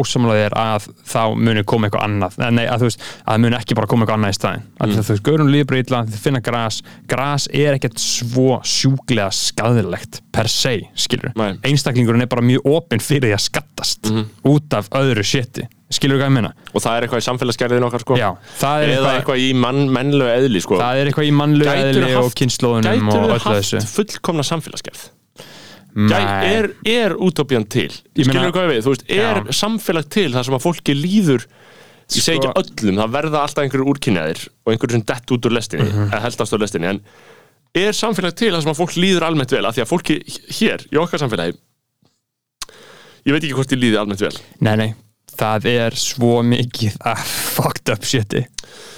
[0.00, 3.76] ósamlega er að þá muni koma eitthvað annað, nei, að þú veist að muni ekki
[3.78, 4.94] bara koma eitthvað annað í staðin mm.
[4.94, 6.80] þú veist, gaurum bara illa, þið finna gras.
[7.10, 11.54] Gras er ekkert svo sjúklega skadilegt per se skilur, Nei.
[11.66, 14.12] einstaklingurinn er bara mjög opinn fyrir því að skattast
[14.50, 16.52] út af öðru shiti, skilur hvað ég meina?
[16.72, 18.18] Og það er eitthvað í samfélagsgerðin okkar sko.
[18.18, 18.30] Já,
[18.60, 20.80] það er eitthvað, eitthvað í mann, mennlegu eðli sko.
[20.82, 24.46] Það er eitthvað í mannlu eðli og haft- kynnslóðunum og Gætur öllu haft þessu fullkomna
[24.50, 25.06] samfélagsgerð
[25.94, 27.90] er, er útópían til?
[28.18, 29.52] Skilur hvað ég við, þú veist, er Já.
[29.60, 33.62] samfélag til þar sem að fólki líður ég segi Sko- ekki öllum, það verða alltaf
[33.64, 36.10] einhverjur úrkynjaðir og einhverjur sem dett út úr lestinni Mhm.
[36.12, 37.00] eða heldast úr lestinni, en
[37.74, 40.18] er samfélag til þar sem að fólk líður almennt vel, af því að fólki
[40.58, 41.56] hér, í okkar samfélagi
[43.24, 44.36] ég veit ekki hvort ég líði almennt vel.
[44.60, 44.94] Nei, nei,
[45.38, 48.44] það er svo mikið að fucked up shiti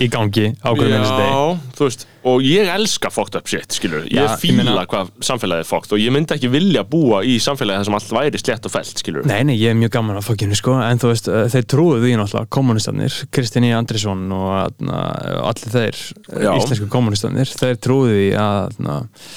[0.01, 4.25] í gangi á hverju minnst deg og ég elska fucked up shit, skilur, ég Já,
[4.27, 7.83] ég fíla meina- hvað samfélagið er fucked og ég myndi ekki vilja búa í samfélagið
[7.83, 10.59] þar sem allt væri slétt og skilur Nei, nei, ég er mjög gaman að fokkinu
[10.59, 13.73] sko en þú veist, uh, þeir trúðu því náttúrulega kommunistarnir, Kristinn E.
[13.79, 16.03] Andrisson og uh, allir þeir
[16.35, 16.51] Já.
[16.57, 19.31] íslensku kommunistarnir, þeir trúðu því að, uh,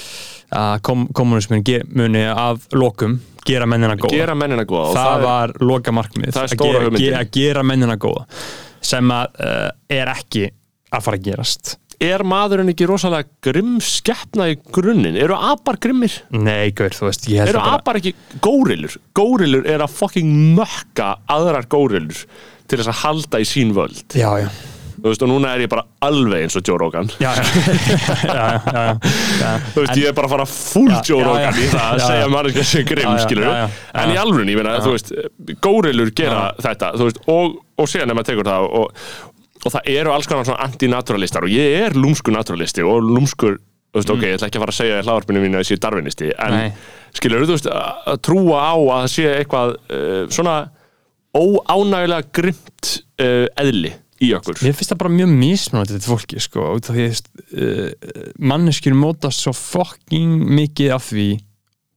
[0.56, 4.14] að kom, kommunismin muni að lokum gera mennina góða.
[4.14, 8.26] Gera mennina góða það, það, var loka markmið er að gera, gera, gera mennina góða
[8.90, 10.48] sem að uh, er ekki
[10.90, 11.74] að fara að gerast.
[12.00, 16.14] Er, er maðurinn ekki rosalega grimm skeppna í grunninn, eru apar grimmir?
[16.32, 18.96] Nei, gaur, þú veist, ég held Eru að bara apar ekki górilur?
[19.16, 22.24] Górilur er að fucking mökka aðrar górilur
[22.70, 24.04] til þess að halda í sín völd.
[24.16, 24.48] Já, já,
[25.00, 27.08] Þú veist, og núna er ég bara alveg eins og Joe Rogan.
[27.22, 28.82] Já, já, já, já, já,
[29.40, 29.50] já.
[29.72, 32.66] Þú veist, ég er bara að fara full Joe Rogan í það að segja manneskja
[32.68, 33.48] sem grimm, skilur.
[34.02, 35.14] En í alvörunni, ég meina, þú veist,
[35.64, 39.02] górilur gera þetta, þú veist, og, og síðan ef maður tekur það og,
[39.64, 43.58] og það eru alls konar svona antinaturalistar og ég er lúmskur naturalisti og lúmskur
[43.90, 45.66] Þú veist, ok, ég ætla ekki að fara að segja í hlaðarpinu mínu að ég
[45.66, 46.68] sé darvinisti, en Nei.
[47.18, 50.52] skilur þú veist, að trúa á að sé eitthvað uh, svona
[51.34, 54.58] óánægilega grimt uh, eðli í okkur.
[54.64, 57.84] Mér finnst það bara mjög mismunandi þetta fólki sko, af því uh,
[58.52, 61.28] manneskjur móta svo fucking mikið af því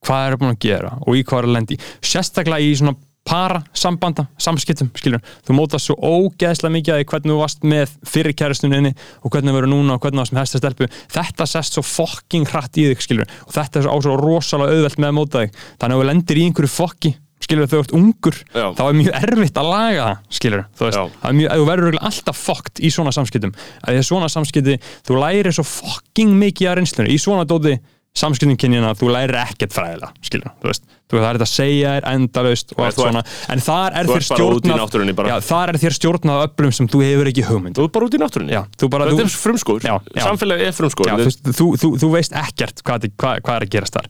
[0.03, 3.61] hvað er búin að gera og í hvað er að lendi sérstaklega í svona para
[3.71, 8.91] sambanda, samskiptum, skilur þú mótast svo ógeðslega mikið að hvernig þú varst með fyrir kæristunni
[8.91, 10.89] og hvernig þú verður núna og hvernig þú varst með hesta stelpu.
[11.13, 14.75] Þetta sest svo fucking hratt í þig, skilur og þetta er svo, á svo rosalega
[14.75, 15.61] auðvelt með að móta þig.
[15.79, 18.65] Þannig að þú lendir í einhverju fokki skilur þú ert ungur, Já.
[18.77, 21.97] þá er mjög erfitt að laga það, skilur þú veist, það er mjög, þú verður
[22.09, 24.77] alltaf fokkt í svona samskiptum, að því að svona samskipti
[25.07, 27.13] þú lærir svo fucking mikið af reynslunni.
[27.13, 27.77] Í svona dóti
[28.13, 31.93] samskiptum kynjana þú lærir ekkert fræðilega, skilur þú veist, þú það er þetta að segja
[31.95, 33.21] þér endalaust og allt svona,
[33.53, 37.29] en þar er þér stjórnað já, þar er þér stjórnað af öflum sem þú hefur
[37.31, 38.53] ekki hugmynd Þú er bara út í náttúrunni.
[38.53, 39.87] Já, þú bara- Þetta er frumskór.
[40.23, 41.09] Samfélagi er frumskór.
[41.09, 44.09] Já, þú, veist, þú, þú, þú veist ekkert hvað, hvað, hvað er að gerast þar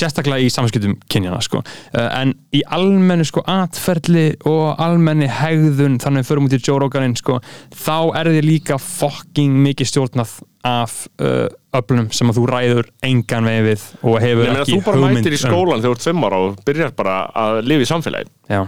[0.00, 1.62] sérstaklega í samskiptum kynjana sko.
[1.94, 6.62] uh, en í almennu sko, atferðli og almenni hegðun þannig að við förum út í
[6.66, 7.38] Joe Roganin sko,
[7.70, 10.34] þá er þið líka fucking mikið stjórnað
[10.64, 11.46] af uh,
[11.76, 15.18] öflum sem að þú ræður engan veginn við og hefur meina, ekki þú bara hugmynd
[15.20, 15.42] mætir í um.
[15.44, 18.30] skólan þegar þú ert fimm ára og byrjar bara að lifa í samfélagi.
[18.52, 18.60] Já,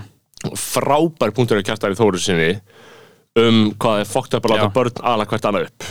[0.61, 2.51] Frábær punktur að kjarta í Þóru sinni
[3.41, 4.75] um hvað er fokkt upp að láta Já.
[4.77, 5.87] börn ala hvert annað upp.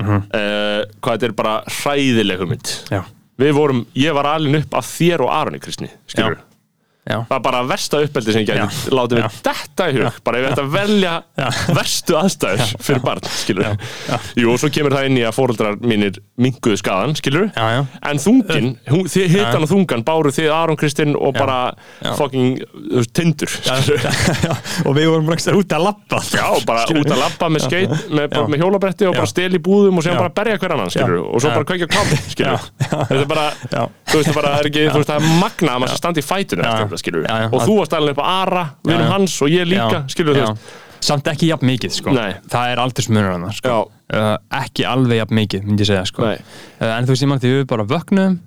[0.00, 0.20] Mhm.
[0.32, 2.70] uh, hvað þetta er bara hræðileg hugmynd.
[2.90, 3.02] já,
[3.40, 6.38] Við vorum, ég var alin upp af þér og Aroni Kristni, skilur
[7.08, 7.16] Já.
[7.16, 8.66] já, er bara versta uppeldi sem ég Já.
[8.68, 9.24] gæti látið Já.
[9.24, 11.46] við detta í hug bara ef ég ætti að velja Já.
[11.78, 13.70] verstu aðstæður fyrir barn, skilur
[14.36, 17.80] Jú, og svo kemur það inn í að fóreldrar mínir minguðu skaðan, skilur já, já.
[18.10, 18.68] En þungin,
[19.14, 21.56] þið hitan og þungan báru þið Aron Kristinn og bara
[22.04, 22.12] Já.
[22.20, 22.60] fucking
[23.16, 24.04] tindur skilur
[24.46, 24.52] já,
[24.84, 27.08] og við vorum bara út að lappa Já, bara Skilurðu?
[27.08, 28.44] út að labba með skeit með, Já.
[28.44, 29.22] með hjólabretti og Já.
[29.22, 30.14] bara stel í búðum og Já.
[30.20, 31.24] bara berja hver annan, skilur Já.
[31.32, 31.56] og svo Já.
[31.56, 32.60] bara kveikja kámi, skilur Já.
[32.84, 33.02] Já.
[33.08, 33.82] Þetta er bara, Já.
[34.12, 37.48] þú veist, það er magna að maður standi í fætuna Þetta, skilur já.
[37.48, 38.98] og þú varst alveg upp á Ara, já.
[39.14, 40.48] hans og ég líka, skilur já.
[40.50, 42.34] veist samt ekki jafn mikið sko Nei.
[42.52, 43.76] það er aldursmunur hann sko.
[44.12, 46.36] Uh, ekki alveg jafn mikið myndi ég segja sko Nei.
[46.36, 48.38] uh, en þú veist ég mann því við bara vöknum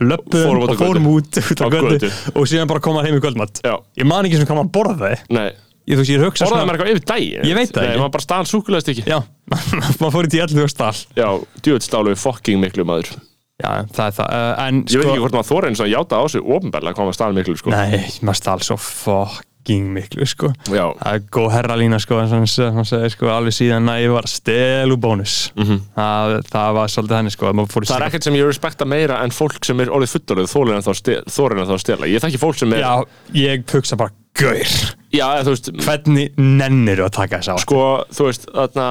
[0.00, 2.10] löpum Fórum og fórum út, út á götu.
[2.34, 3.76] og síðan bara koma heim í kvöldmatt Já.
[4.00, 5.50] ég man ekki sem hvað maður borðaði Nei,
[5.86, 8.02] ég, veist ég hugsa borðaði maður eitthvað yfir daginn Ég veit það Nei, ekki.
[8.02, 9.18] maður bara stál súkulegast ekki já,
[10.00, 11.28] maður fór í tíallu og stál Já,
[11.60, 13.12] djúvöld stálu við fucking miklu maður
[13.60, 16.18] já, það er það uh, en Ég veit ekki hvort maður þóra eins og játa
[16.20, 17.72] á sig ofnbærlega hvað maður stál miklu, sko.
[17.74, 20.50] Nei, maður stál svo fucking miklu sko.
[20.72, 22.46] Já, það er góð herralína sko sem
[22.78, 25.36] hann segir sko alveg síðan að ég var stelu bónus.
[25.96, 29.20] Það, það var svolítið henni sko að maður það er ekkert sem ég respekta meira
[29.24, 30.92] en fólk sem er orðið fullorðið þólir en þá
[31.66, 32.10] en að stela.
[32.10, 32.94] Ég þekki fólk sem er Já,
[33.36, 34.76] ég hugsa bara, gaur.
[35.10, 37.56] Já, þú veist, Hvernig nennir að taka þess á?
[37.64, 37.82] sko,
[38.14, 38.88] þú veist, þarna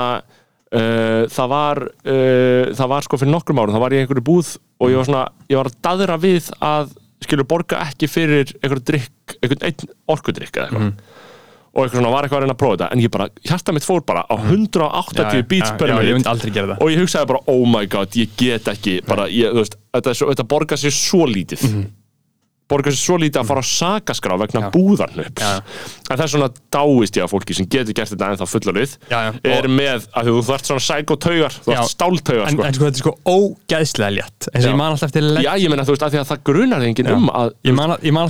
[0.76, 4.26] uh, það var uh, það var sko fyrir nokkrum árum, það var ég í einhverju
[4.30, 6.94] búð og ég var svona, ég var að daðra við að
[7.26, 11.18] skilur borga ekki fyrir einhverju drikk, einhvern einn orkudrykk eða eitthvað.
[11.70, 13.86] Og eitthvað svona var eitthvað að reyna að prófa þetta en ég bara, hjarta mitt
[13.86, 16.16] fór bara á 180 beats per minute.
[16.16, 16.80] myndi aldrei gera það.
[16.82, 20.48] Og ég hugsaði bara, oh my god, ég get ekki bara, ég, veist, þetta, þetta
[20.50, 21.68] borgar sér svo lítið
[22.70, 27.18] borgar sér svo lítið að fara á sakaskrá vegna búðarnöps en það er svona dáist
[27.20, 29.32] ég að fólki sem getur gert þetta ennþá fullarlið Já, já.
[29.56, 31.80] er með, að þú þarft svona sækótaugar þú Já.
[31.80, 32.68] þarft stáltaugar en, sko.
[32.70, 35.74] en sko þetta er sko ógæðslega létt eins og ég man alltaf eftir já, ég
[35.74, 37.54] meina, þú veist, að því að það grunar enginn um að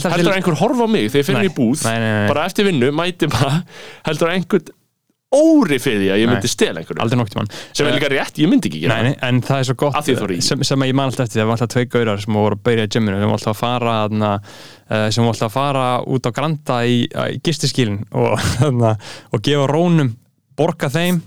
[0.09, 1.49] heldur að einhver horfa á mig þegar ég Nei.
[1.49, 1.85] í búð
[2.31, 3.61] bara eftir vinnu, mæti bara
[4.07, 4.67] heldur að einhver
[5.29, 7.01] óri fyrir því að ég myndi stela einhverju.
[7.03, 9.61] Aldrei nokt mann sem er líka rétt, ég myndi ekki gera Nei, nei, en það
[9.61, 10.39] er svo gott í.
[10.41, 12.87] sem, sem ég man alltaf eftir, það var alltaf tvei gaurar sem voru að byrja
[12.87, 15.85] í gymminu, sem voru alltaf að fara þarna, uh, sem voru alltaf að fara
[16.17, 18.95] út á Granda í, í gistiskílin og, þarna,
[19.29, 20.13] og gefa rónum
[20.57, 21.21] borga þeim,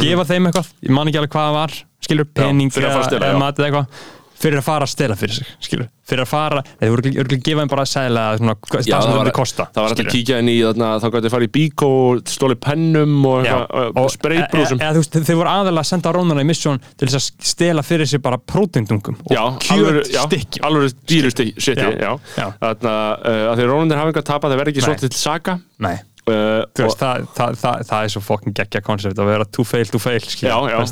[0.00, 0.74] gefa þeim eitthvað.
[0.82, 3.36] Ég man ekki alveg hvað það var, skilur pening eða já.
[3.38, 4.06] mat eða eitthvað
[4.38, 7.32] fyrir að fara að stela fyrir sig, skilur fyrir að fara, þau voru ekki að
[7.44, 10.14] gefa þeim bara að segla hvað það var, myndi kosta það var hægt að skilurðu.
[10.14, 13.44] kíkja inn í þarna, þá gæti að fara í bíkó og stóli pennum og, og,
[13.44, 17.48] eða, eða, þú veist, þeir voru aðalega að senda rónana í missjón til þess að
[17.52, 22.12] stela fyrir sig bara prótindungum Já, og kjötstykkjum alveg dýru stikki, Já, já.
[22.38, 22.46] já.
[22.62, 25.96] Þarna, uh, að því rónundir hafa eitthvað tapað, það verður ekki svolítið til saka Nei,
[26.30, 29.86] uh, veist, það, það, það, það er svo fokkin geggja koncept að vera to fail
[29.88, 30.20] to fail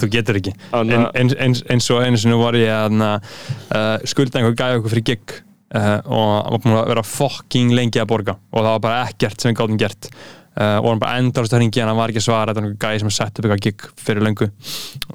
[0.00, 0.54] þú getur ekki.
[0.72, 6.00] Eins, og einu sinni var ég að uh, skulda einhver gæði okkur fyrir gig uh,
[6.04, 8.38] og var búin að vera fokking lengi að borga.
[8.52, 10.10] Og það var bara ekkert sem við gáðum gert.
[10.56, 12.78] Og hann bara endast að ringi en hann var ekki að svara þetta er einhver
[12.80, 14.46] gæði sem er sett upp eitthvað gig fyrir lengu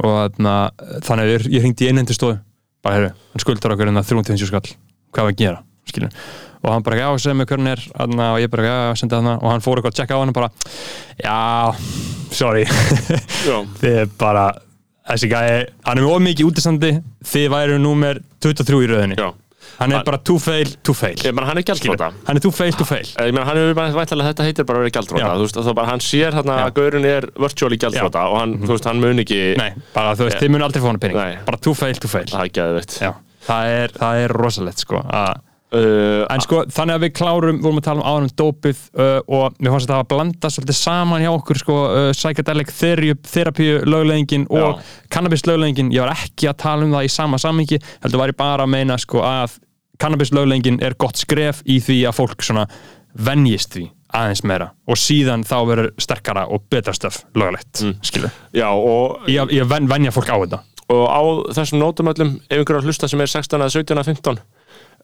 [0.06, 2.36] og þannig að ég, ringdi í innhendustofu
[2.86, 4.70] bara heyrðu, hann skuldar okkur en það 350 skall.
[5.10, 6.14] Hvað var að gera, skilur
[6.62, 9.38] og hann bara, já, segðu mig hvernig er og ég bara, já, sendi þarna.
[9.42, 10.50] Og hann fór eitthvað að checka á hann og bara,
[11.18, 11.38] já,
[12.38, 12.66] sorry.
[13.82, 14.50] Þið er bara
[15.12, 16.92] þessi gæði, hann er með ómikið útistandi.
[17.32, 19.32] Þið væru númer 23 í rauðinni já.
[19.80, 21.18] hann er bara to fail, to fail.
[21.26, 23.10] Ég meina, hann er gjaldflóta hann er to fail, to fail.
[23.10, 26.60] Ég meina, hann er bara væntalega þetta heitir bara að vera bara hann sér þarna
[26.68, 30.30] að gaurinn er virtually gjaldflóta og hann, þú veist, hann mun ekki nei, bara þú
[30.30, 31.18] veist, þið mun aldrei fá hann pening.
[31.22, 31.46] Nei.
[31.50, 32.30] bara to fail, to fail.
[32.32, 35.40] Það er það er, það rosalegt sko að
[35.76, 39.18] uh, En sko, þannig að við klárum, vorum að tala um áður um dópið uh,
[39.28, 42.74] og mér fannst að það var að blanda svolítið saman hjá okkur, sko, uh, psychedelic
[42.76, 44.82] therapy lögleggingin og
[45.14, 48.40] cannabis lögleggingin, ég var ekki að tala um það í sama samhengi, heldur var ég
[48.40, 49.60] bara að meina sko að
[50.02, 52.68] cannabis lögleggingin er gott skref í því að fólk svona
[53.12, 54.72] venjist því aðeins meira.
[54.92, 58.00] Og síðan þá verður sterkara og betra stöf löglegt, mm.
[58.06, 60.64] skilur Já, og, ég, ég ven, venja fólk á þetta.
[60.92, 61.22] Og á
[61.56, 64.42] þessum nótum öllum ef einhverjar hlusta sem er 16 að 17 að 15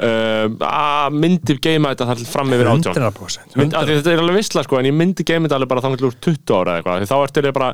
[0.04, 4.14] uh, að myndi geima þetta þar til fram yfir 18 100%, Mynd, að því þetta
[4.14, 6.78] er alveg vissla sko en ég myndi geima þetta alveg bara þannig úr 20 ára
[6.78, 7.72] eða eitthvað þá ertu þér bara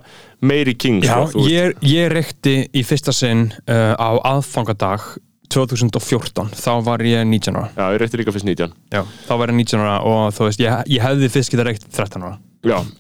[0.54, 5.14] meiri king Já, sko, ég, ég reykti í fyrsta sinn uh, á aðfangadag
[5.54, 7.68] 2014, þá var ég 19 ára.
[7.78, 10.64] Já, ég reytti líka fyrst 19 Já, þá var ég 19 ára og þú veist,
[10.64, 12.40] ég, ég hefði fyrst getað reykt 13 ára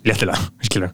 [0.04, 0.92] léttilega, skilur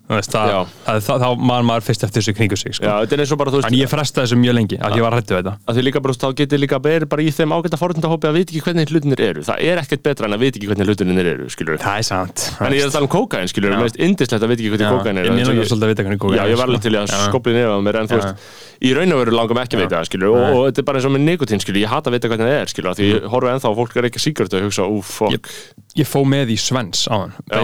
[1.06, 2.86] þá maður maður fyrst eftir þessu kringu sig sko.
[2.86, 5.42] já, er bara veist en ég frestaði þessu mjög lengi, að ég var hrættu við
[5.42, 5.56] þetta.
[5.66, 8.54] Að því líka bara, þá getur líka verið bara í þeim ágæta forutundahópi að vita
[8.54, 9.46] ekki hvernig hlutinir eru.
[9.50, 12.46] Það er ekkert betra en að vita ekki hvernig hlutinir eru skilur það er sant
[12.60, 14.96] en ég er að tala um kókain skilur, mér finnst indislegt að vita ekki hvernig
[14.96, 16.86] kókain er ég langar svolítið að vita hvernig kókaín Já, er, ég var alveg sko.
[16.86, 19.80] til í að skopla á mér en þú veist, í raun og veru langum ekki
[19.80, 22.12] að það, skilur og, og þetta er bara eins og með nikotín, skilur, ég hata
[22.12, 24.68] að vita hvernig það er, skilur, því ég horfi ennþá fólk er ekki síkert og
[24.68, 25.54] hugsa, ú, fokk
[26.00, 27.64] ég fó með í Svens á hann, Já.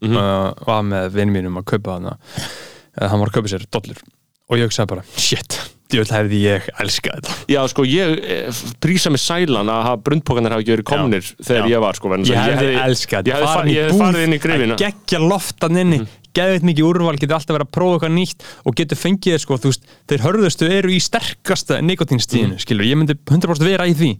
[0.00, 0.16] Mhm.
[0.16, 2.16] veipbúð uh, var með vinið mínum að kaupa hann uh,
[3.00, 4.00] hann var að kaupa sér dollur.
[4.50, 5.54] Og ég hugsaði bara, shit,
[5.90, 7.34] djöld hefði ég elskað þetta.
[7.50, 11.66] Já, sko, ég eh, prísa mig sælan að hafa brundpókanir hafi ekki verið komnir þegar
[11.66, 11.70] Já.
[11.70, 14.76] ég var, sko, ég að hefði elskað ég fa ég hefði farið inn í grifina
[14.76, 16.00] að geggja loftan inni,
[16.36, 19.60] geðveit mikið úrval, getur alltaf verið að prófa eitthvað nýtt og getur fengið þér sko,
[19.62, 22.64] þú veist, þeir hörðustu eru í sterkasta nikotínstíðinu, mm.
[22.66, 24.12] skilur, ég myndi 100% vera í því.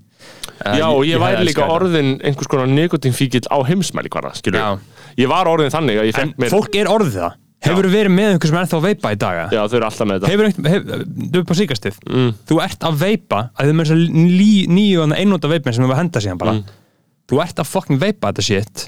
[0.60, 4.99] Já, og ég væri líka orðin einhvers konar nikotínfíkil á heimsmæli hvaða, skilur Já.
[5.20, 8.12] Ég var orðin þannig að ég fekk mér fólk er orðið það Hefur þú verið
[8.16, 9.40] með einhver sem er þá að veipa í daga?
[9.52, 10.86] Já, þau eru alltaf með þetta Hefur einhver, hef,
[11.34, 12.30] þú er på síkastið mm.
[12.48, 14.22] Þú ert að veipa að þau með þess að
[14.78, 16.78] nýju einnóta veipin sem við að henda síðan bara Mm.
[17.30, 18.86] Þú ert að fucking veipa þetta shit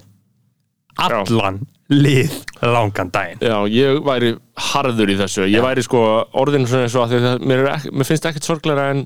[1.01, 3.41] Allan lið langan daginn.
[3.43, 4.35] Já, ég væri
[4.73, 5.47] harður í þessu.
[5.51, 6.03] Ég væri sko
[6.41, 9.03] orðin svona eins og að því að mér, er mér finnst ekkert sorgleira en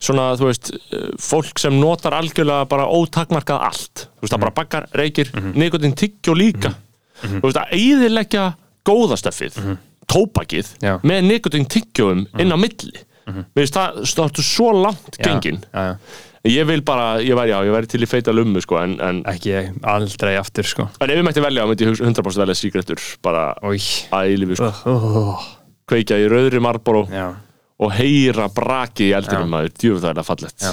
[0.00, 4.06] svona, þú veist, eh, fólk sem notar algjörlega bara ótakmarkað allt.
[4.06, 5.56] Þú veist, það bara bakkar, reykir, mm -hmm.
[5.56, 6.74] nikotin tyggjó líka
[7.20, 8.46] Þú veist, að eyðileggja
[8.88, 9.60] góðastöfið,
[10.10, 10.96] tópakið Já.
[11.06, 13.04] með nikotin tyggjóum inn á milli.
[13.30, 15.60] Mér finnst það státtu svo langt gengin.
[15.70, 15.94] Já, já.
[16.48, 19.18] Ég vil bara, ég væri, já, ég væri til í feita lummu sko, en, en,
[19.28, 19.52] Ekki
[19.84, 20.86] aldrei aftur sko.
[21.04, 23.76] En ef ég mætti velja, þá myndi ég 100% velja sígrettur bara Ói
[24.16, 24.70] að eilífi sko.
[24.88, 25.44] oh,
[25.90, 27.26] kveikja í rauðri Marlboro Já,
[27.80, 30.72] og heyra brakið í eldinum maður, djúf það er það fallett Já.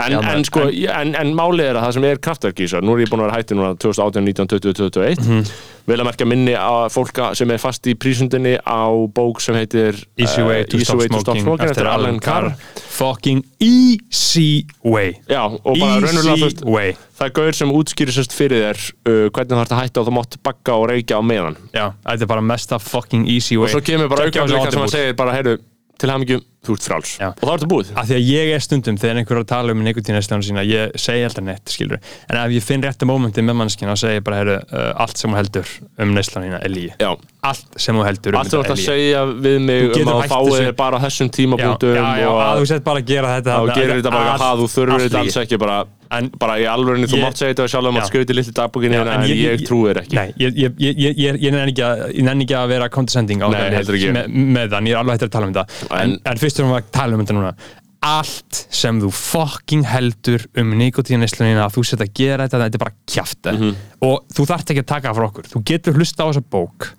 [0.00, 2.80] En, Já, en sko, en, en málið er að það sem er kraftverk í þessu,
[2.86, 5.52] nú er ég búin að vera hætti núna 2018, 19, 20, 2021 Mhm.
[5.90, 9.96] vil að merkja minni að fólka sem er fast í prísundinni á bók sem heitir
[10.20, 12.52] Easy Way eh, to, stop, smoking, eftir Alan Carr.
[13.00, 15.14] Fucking easy way.
[15.28, 16.92] Já, og bara veist, Easy way.
[17.18, 20.08] það er gaur sem útskýrir sérst fyrir þér uh, hvernig þú ert að hætta og
[20.10, 21.56] þú mátt bakka og reykja á meðan.
[21.74, 23.68] Já, þetta er bara mesta fucking easy way.
[23.70, 25.56] og svo kemur bara auðvitað sem að segir bara, heyrðu,
[26.00, 27.28] til hamingjum, þú ert fráls Já.
[27.30, 27.90] og þá ertu búið.
[27.96, 30.96] Að því að ég er stundum þegar einhver er að tala um nikotínestljónu sína, ég
[31.00, 34.40] segi alltaf neitt skilur, en ef ég finn réttu mómenti með mannskina og segi bara,
[34.42, 35.72] heyrðu, uh, allt sem hún heldur
[36.04, 37.14] um neistlanina er lígi Já,
[37.48, 40.12] allt sem hún heldur um allt þú ert þetta að segja við mig Þú um
[40.12, 40.58] að þessu.
[40.60, 43.56] þér bara þessum já, tímapunktum já, já, og að þú sett bara að gera þetta
[43.56, 45.78] þarna, gerir þetta bara að þú þurfur þetta alls ekki bara,
[46.10, 48.00] En- bara í alvörinu, þú Ég- mátt segja þetta og sjálf Já.
[48.02, 50.16] að skauti litli dagbúkinni Já, en, ég, trúi þér ekki.
[50.18, 51.84] Nei, ég, ég, ég, ég, ég, ég nenni ekki,
[52.18, 54.10] ég ekki að vera condescending á þetta heldur ekki.
[54.10, 54.26] með,
[54.74, 55.66] þann, ég er alveg hættur að tala um þetta.
[56.00, 57.54] En, En- fyrst erum við að tala um þetta núna.
[58.02, 62.84] Allt sem þú fucking heldur um nikotíneslunina að þú setja að gera þetta, þetta er
[62.84, 63.74] bara kjafta Mhm.
[64.02, 65.44] og þú þarft ekki að taka það frá okkur.
[65.52, 66.90] Þú getur hlusta á þessa bók.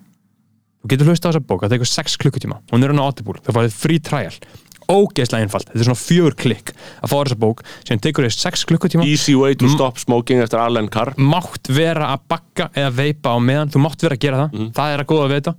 [0.82, 2.56] Þú getur hlusta á þessa bók, það tekur 6 klukkutíma.
[2.72, 4.32] Hún er hann á Audible, það farið frí trial
[4.90, 8.64] ógeðslega einfalt, þetta er svona fjögur klikk að fá þessa bók, sem tekur þér 6
[8.70, 9.06] klukkutíma.
[9.06, 11.12] Easy way to stop smoking eftir Alan Carr.
[11.18, 14.52] Mátt vera að bakka eða veipa á meðan, þú mátt vera að gera það.
[14.58, 14.72] Mhm.
[14.78, 15.54] það er að góða að veita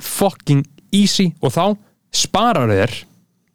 [0.00, 0.64] fucking
[0.96, 1.30] easy.
[1.42, 1.76] Og þá
[2.12, 2.96] sparar þér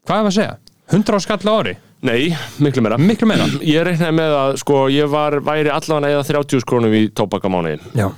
[0.06, 0.56] hvað er að segja,
[0.94, 1.76] 100 á skall á ári?
[2.06, 2.30] Nei,
[2.62, 2.98] miklu meira.
[3.02, 3.48] Miklu meira.
[3.66, 8.12] Ég reiknaði með að, sko, ég var, væri allavega eða 30 krónum í tóbakamánuði Já.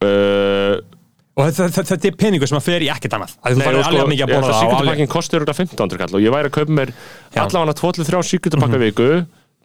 [0.00, 0.78] uh,
[1.38, 3.34] og þetta, er peningur sem að fer í ekkert annað.
[3.46, 6.34] Að farir og alveg mikið að borða það Síkutupakkin kostur þetta 1500 kall og ég
[6.34, 6.94] væri að kaupa mér
[7.44, 9.10] allavega 2-3 síkutupakka viku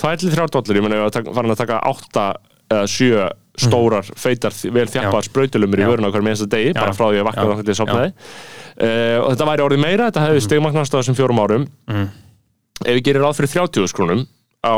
[0.03, 2.27] 2-3 dollar, ég menna ég var að taka- farin að taka 8
[2.73, 3.29] eða 7
[3.63, 7.27] stórar feitar, vel þjappaðar sprautulumur í vöruna okkur með þessa degi, bara frá því að
[7.27, 7.49] vakna Já.
[7.53, 11.17] þá til ég sopnaði uh, og þetta væri orðið meira, þetta hefði stegmagnast á þessum
[11.19, 11.67] fjórum árum.
[12.83, 14.23] Ef ég gerir ráð fyrir 30 krónum
[14.63, 14.75] á,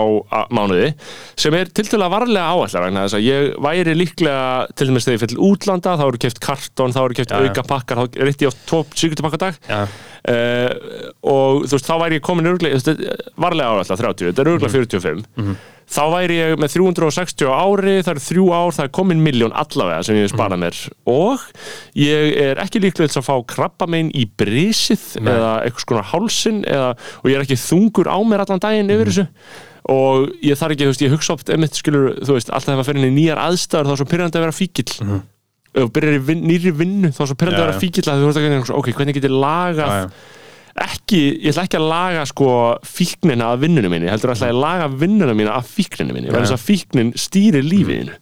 [0.50, 0.94] mánuði
[1.38, 5.18] sem er til að varlega áætla vegna þess að ég væri líklega til dæmis þegar
[5.20, 7.38] ég fyrir útlanda þá eru keft kartón, þá eru já.
[7.46, 9.86] auka pakkar þá er ég á tvo síkutupakka dag Já.
[9.86, 12.98] uh, og þú veist, þá væri ég komin örglega,
[13.38, 15.56] varlega áætla 30, þetta er örglega Mhm.
[15.56, 19.22] 45 þá væri ég með 360 á ári það eru þrjú ár, það er komin
[19.22, 20.34] miljón allavega sem ég Mhm.
[20.34, 21.40] spara mér og
[21.96, 26.64] ég er ekki líklega til að fá krabba megin í brísið eða eitthvað skona hálsin
[26.66, 28.96] eða, og ég er ekki þungur á mér allan daginn Mhm.
[28.98, 29.28] yfir þessu
[29.92, 32.82] og ég þarf ekki, þú veist, ég hugsa oft einmitt skilur, þú veist, alltaf ef
[32.84, 35.20] að fyrir í nýjar aðstæður þá er svo pyrrandi að vera fíkill.
[35.76, 37.60] Ef þú byrjar í vin, nýri vinnu þá er svo pyrrandi.
[37.60, 37.84] Já, að vera já.
[37.84, 40.10] fíkill að þú veist ekki, ok, hvernig get ég lagað Já, já.
[40.86, 42.48] ekki, ég ætla ekki að laga sko
[42.84, 46.52] fíknina að vinnunum minni heldur ætla ég að laga vinnuna mína af fíkninu minni þess
[46.58, 48.18] að fíknin stýrir lífiðinu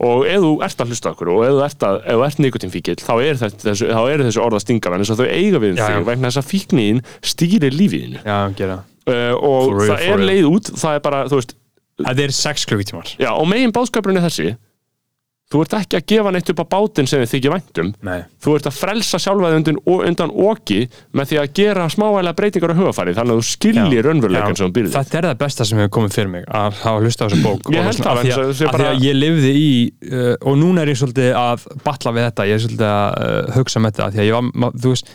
[0.00, 3.12] og ef þú ert að hlusta okkur og ef þú ert, að, ert nikotínfíkil þá
[3.20, 6.06] er þetta- þessu, eru þessu orða stingar en þess að þau eiga við Já, þig
[6.08, 8.24] vegna þess að fíknin stýrir lífiðinu
[9.10, 11.56] uh, og real, það er leið út það er bara, þú veist,
[12.00, 13.14] Það er 6 klukkutímar.
[13.20, 14.56] Já, og megin báðskapurinn er þessi.
[15.50, 18.20] Þú ert ekki að gefa neitt upp á bátinn sem þið þykir væntum Nei.
[18.38, 20.76] Þú ert að frelsa sjálfaði undan, undan oki
[21.10, 24.76] með því að gera smávælega breytingar á hugafæri þannig að þú skiljir raunveruleikan sem þú
[24.76, 27.42] býrði Þetta er það besta sem hefur komið fyrir mig að hafa hlusta á þessu
[27.48, 27.72] bók.
[27.74, 29.74] Ég held það, að, því að ég lifði í
[30.12, 33.52] uh, og núna er ég svolítið að batla við þetta ég er svolítið að uh,
[33.58, 35.14] hugsa með þetta því að ég var, ma, þú veist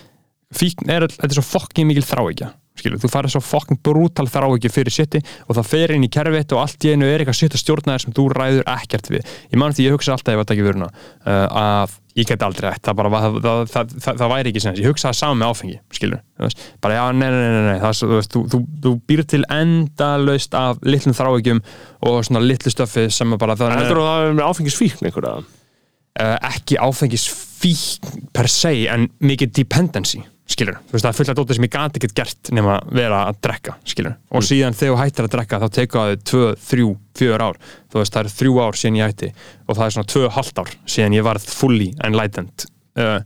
[0.60, 4.72] fíkn er, þetta er svo fokkin mikil þráíkja skilur, þú farið svo fokkin brútal þráíkja
[4.74, 7.62] fyrir sjötti og það fer inn í kerfitt og allt í einu er eitthvað sjötta
[7.62, 9.36] stjórnaðir sem þú ræður ekkert við.
[9.52, 12.70] Ég man því ég hugsa alltaf ef að taka vöruna uh, að ég get aldrei
[12.70, 15.80] ætt það, bara, það, það, það, væri ekki sem ég hugsa það saman með áfengi
[15.98, 16.22] skilur,
[16.84, 20.56] bara já, nei, nei, nei, nei það, er þú, þú, þú, þú býr til endalaust
[20.56, 21.60] af litlum þráíkjum
[22.08, 25.44] og svona litlu stöfi sem bara það að er með áfengisfíkn einhverja?
[26.22, 27.28] uh, ekki áfengis
[27.60, 31.66] fíkn per se en mikið dependency skilur, þú veist það er fullt af dótið sem
[31.66, 35.32] ég gati ekkert gert nema vera að drekka skilur, og síðan þegar þú hættir að
[35.36, 36.90] drekka þá tekur það þau 2, 3,
[37.22, 37.62] 4 ár.
[37.90, 39.30] Þú veist það er þrjú ár síðan ég hætti
[39.66, 42.68] og það er svona 2,5 ár síðan ég varð fully enlightened.
[42.96, 43.18] Uh,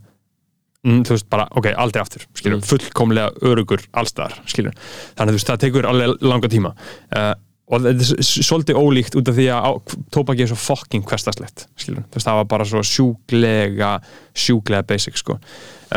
[0.86, 4.80] mm, þú veist bara, ok, aldrei aftur skilur, fullkomlega örugur allstaðar skilur,
[5.18, 6.72] þannig þú veist það tekur alveg langa tíma.
[7.12, 7.34] Uh,
[7.70, 9.76] og þetta er svolítið ólíkt út af því að
[10.10, 13.92] tóbaki er svo fucking hverstaslegt skilur, þú veist það var bara svo sjúklega
[14.34, 15.36] sjúklega basic sko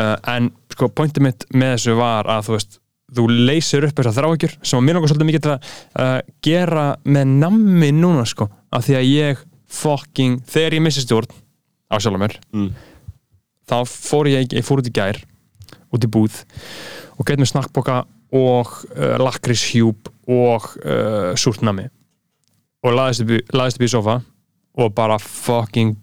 [0.00, 2.78] uh, en sko pointið mitt með þessu var að þú veist
[3.14, 5.68] þú leysir upp þessar þráhyggjur sem að mér langar svolítið mikið til að
[6.02, 11.30] uh, gera með nammi núna sko af því að ég fucking þegar ég missi stjórn
[11.90, 12.72] á sjálf mér Mm.
[13.70, 15.20] þá fór ég, ég fór út í gær
[15.94, 16.42] út í búð
[17.14, 18.02] og gett með snakkboka
[18.34, 21.86] og uh, lakrishjúp og uh, súrtnami
[22.84, 24.18] og laðist upp, upp í sofa
[24.74, 25.94] og bara fucking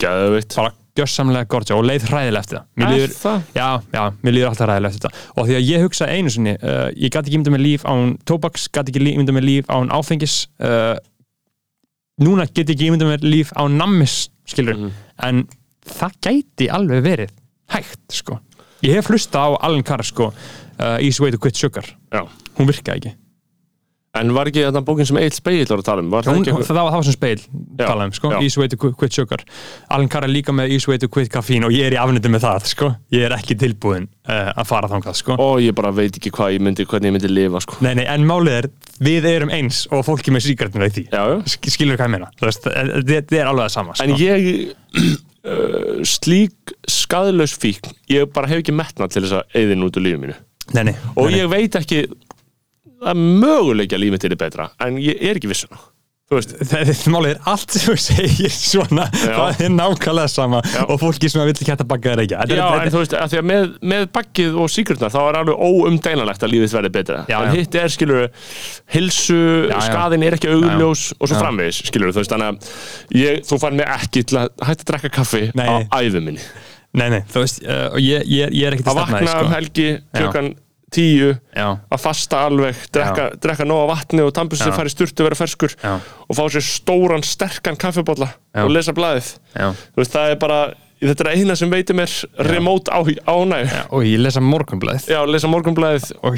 [0.00, 3.44] Gæðveitt bara gjörsamlega gorgeð og leið hræðilega eftir það Mér líður, það?
[3.56, 6.52] já, já, mér líður alltaf ræðilega eftir þetta og því að ég hugsa einu sinni
[6.58, 9.92] uh, ég gæti ekki ímynda með líf án tóbaks gæti ekki ímynda með líf án
[9.96, 10.96] áfengis uh,
[12.22, 14.18] núna get ég ekki ímynda með líf án nammis
[14.48, 14.90] skilur, Mhm.
[15.22, 15.44] en
[15.86, 17.30] það gæti alveg verið
[17.72, 18.38] hægt sko.
[18.82, 20.32] ég hef hlusta á Alan Carr sko,
[20.78, 22.26] uh, Easy Way to Quit Sugar Já
[22.58, 23.14] hún virkaði ekki
[24.12, 26.08] En var ekki þetta bókin sem Egil Speill var að tala um?
[26.12, 28.32] Var það ekki það, var, það var sem speil Já, talað um, sko.
[28.44, 29.44] Easy Way to Quit, Sugar
[29.88, 32.28] Alan Carr er líka með Easy Way to Quit Caffeine og ég er í afnöndi
[32.28, 32.90] með það sko.
[33.14, 35.38] ég er ekki tilbúin uh, að fara þangað sko.
[35.40, 37.80] Ó, ég bara veit ekki hvað ég myndi, hvernig ég myndi lifa sko.
[37.86, 38.68] Nei, nei, en málið er,
[39.08, 42.14] við erum eins og fólki með síkartinu í því Já, já Sk- skilur hvað ég
[42.18, 44.10] meina Þú veist, eh, þetta er alveg það sama sko.
[44.10, 44.50] En ég
[45.00, 50.04] uh, slík skadlaus fíkn ég bara hef ekki metnað til þess að eyðin út úr
[50.04, 50.36] lífið mínu
[50.76, 51.40] nei, nei, og nei.
[51.40, 52.04] ég veit ekki
[53.02, 55.82] það er möguleik að lífið til er betra en ég er ekki vissun
[56.32, 59.34] veist, Þetta málið er allt sem þú segir svona Já.
[59.36, 60.80] það er nákvæmlega sama Já.
[60.86, 62.38] og fólki sem vill ekki hætta bakka er ekki.
[62.56, 65.38] Já, er- en þú veist, að því að með, með bakkið og síkurnar þá er
[65.42, 67.20] alveg óumdeinanlegt að lífið verði betra.
[67.28, 68.26] Já, en hitt er, skilur
[68.96, 69.38] hilsu,
[69.76, 73.78] skaðin er ekki augljós og svo framvegis, skilur þú veist, þannig að ég, þú fær
[73.82, 75.68] mig ekki til að hætta að drekka kaffi Nei.
[75.68, 76.44] á æðu minni.
[76.92, 79.36] Nei, nei, þú veist, uh, ég, ég, ég er ekki til að stefna vakna því,
[79.36, 79.54] um sko.
[79.56, 80.50] helgi klukkan
[80.92, 84.68] tíu Já, að fasta alveg, drekka, drekka nóga vatni og tampus Já.
[84.68, 85.96] sér fara í sturtu vera ferskur Já.
[86.28, 88.64] og fá sér stóran, sterkan kaffibólla Já.
[88.64, 88.94] og lesa
[89.56, 90.58] þú veist, það er bara,
[91.02, 92.16] þetta er eina sem veitir mér
[92.48, 96.36] remote á, ánæg Og ég lesa morgunblæð já, lesa morgunblaðið Og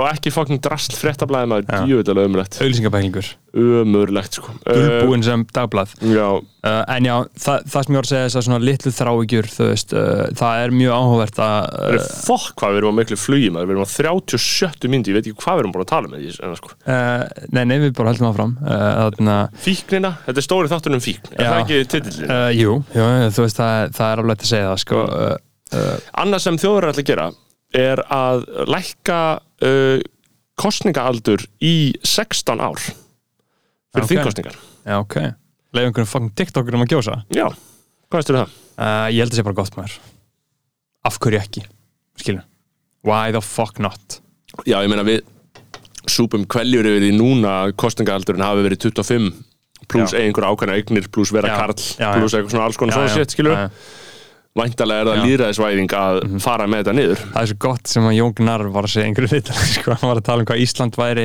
[0.00, 1.88] og ekki fucking drasl fréttablaðið maður, Já.
[1.88, 4.54] djúvilega ömulegt ömurlegt, sko.
[4.66, 5.94] Dulbúin sem dagblað.
[6.02, 6.28] Uh, já,
[6.64, 9.48] Uh, en já, það, það sem ég var að segja þess að svona litlu þráhyggjur,
[9.52, 12.98] þú veist, uh, það er mjög áhugavert að það er fokk hvað við erum á
[13.02, 15.84] miklu flugi maður, við erum á 37 myndi, ég veit ekki hvað við erum búin
[15.84, 16.72] að tala með því, sko.
[16.88, 18.56] Uh, Nei, nei, við bara heldum áfram.
[18.64, 21.50] Uh, fíknina, þetta er stóri þáttur um fíkn er Já.
[21.50, 22.32] það ekki titillin?
[22.32, 26.44] uh, Jú, jú, þú veist, það, það er alveg að segja það, sko uh, Annað
[26.48, 27.28] sem þjóður er að gera
[27.84, 29.20] er að lækka
[30.64, 31.76] kostningaaldur í
[32.06, 32.80] 16 ár
[33.94, 34.10] fyrir Ok.
[34.12, 35.16] þingkostningar Já, ok.
[35.74, 37.14] Leif einhvern fucking TikTokur um að gjósa.
[37.34, 37.46] Já,
[38.10, 38.52] hvað veistu það?
[38.78, 39.94] uh, Ég held að það sé bara gott maður.
[41.04, 41.62] Af hverju ekki,
[42.20, 42.44] skilur.
[43.04, 44.20] Why the fuck not?
[44.68, 45.22] Já, ég meina við
[46.08, 49.32] súpum kveljur yfir því núna kostningaaldurinn hafi verið 25
[49.90, 51.56] pluss einhver ákveðna eignir pluss vera Já.
[51.60, 51.74] karl
[52.20, 53.56] pluss eitthvað svona alls konar svona shit, skilur.
[54.54, 57.22] Væntalega er það líðræðisvæðing að fara með þetta niður.
[57.32, 60.10] Það er svo gott sem að Jón Gnarr var að segja einhverju vital, sko, hann
[60.12, 61.24] var að tala um hvað Ísland væri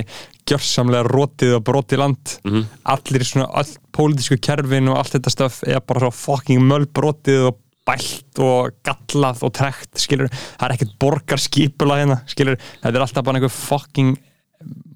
[0.49, 2.33] gjörsamlega rótið og brotið land.
[2.49, 2.63] Mhm.
[2.95, 7.59] allir svona, all pólitísku kerfin og allt þetta stöf er bara svo fucking mölbrotið og
[7.85, 13.25] bælt og gallað og trekt, skilur, það er ekkert borgarskipula hérna, skilur, þetta er alltaf
[13.29, 14.17] bara einhver fucking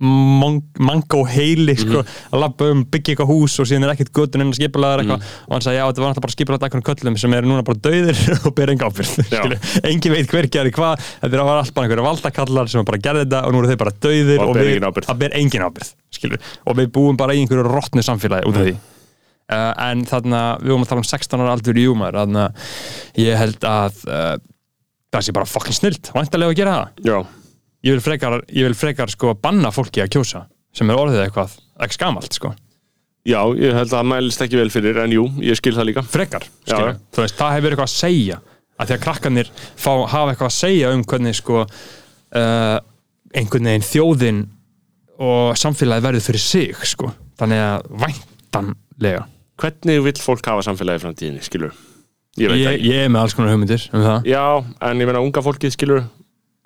[0.03, 4.51] mango heili sko, að labba um, byggja eitthvað hús og síðan er ekkert göttun en
[4.55, 5.27] skipulaðar eitthvað.
[5.47, 7.81] Og hann sagði já, þetta var náttúrulega bara skipulaðar einhvern köllum sem eru núna bara
[7.87, 9.67] dauðir og ber enga skilur.
[9.87, 11.03] engin veit hver gerir hvað.
[11.21, 13.93] Þetta er alltaf bara einhverja valdakallar sem bara gerði þetta og nú eru þeir bara
[14.05, 15.11] dauðir Og og, við, engin ábyrgð.
[15.13, 15.67] að ber engin
[16.13, 16.49] skilur.
[16.67, 18.73] og við búum bara í einhverju rottnu samfélagi út af því.
[19.53, 22.45] Uh, en þarna, við vorum að tala um 16 ára aldur í júmar þarna,
[23.19, 24.35] ég held að uh,
[25.13, 27.07] það sé bara fucking snilt, vantarlega að gera það
[27.83, 31.57] ég vil frekar, ég vil frekar sko banna fólki að kjósa sem er orðið eitthvað
[31.83, 32.53] ekki skamalt sko,
[33.27, 36.05] já, ég held að það mælist ekki vel fyrir en jú, ég skil það líka.
[36.07, 36.77] Frekar já.
[37.13, 38.39] þú veist, það hefur eitthvað að segja
[38.73, 42.77] að því að krakkanir fá, hafa eitthvað að segja um hvernig sko uh,
[43.33, 44.41] einhvern veginn þjóðin
[45.23, 49.27] og samfélagi verður fyrir sig sko, þannig að væntanlega.
[49.61, 51.75] Hvernig vill fólk hafa samfélagi framtíðinni, skilur?
[52.41, 54.41] Ég ég, ég er með alls konar hugmyndir um það, Já,
[54.89, 56.07] en ég meina unga fólkið, skilur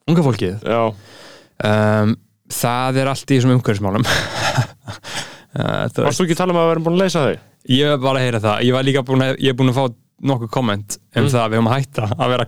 [0.07, 0.67] unga fólkið
[1.67, 2.15] um,
[2.53, 6.67] það er allt í þessum umhverfismálum uh, þú veist varstu ekki að tala um að
[6.69, 7.37] við erum búin að leysa þau?
[7.67, 9.79] Ég var bara að heyra það, ég var líka búin að, ég er búin að
[9.81, 9.85] fá
[10.27, 11.27] nokkuð komment um Mm.
[11.33, 12.45] það að við höfum að hætta að vera.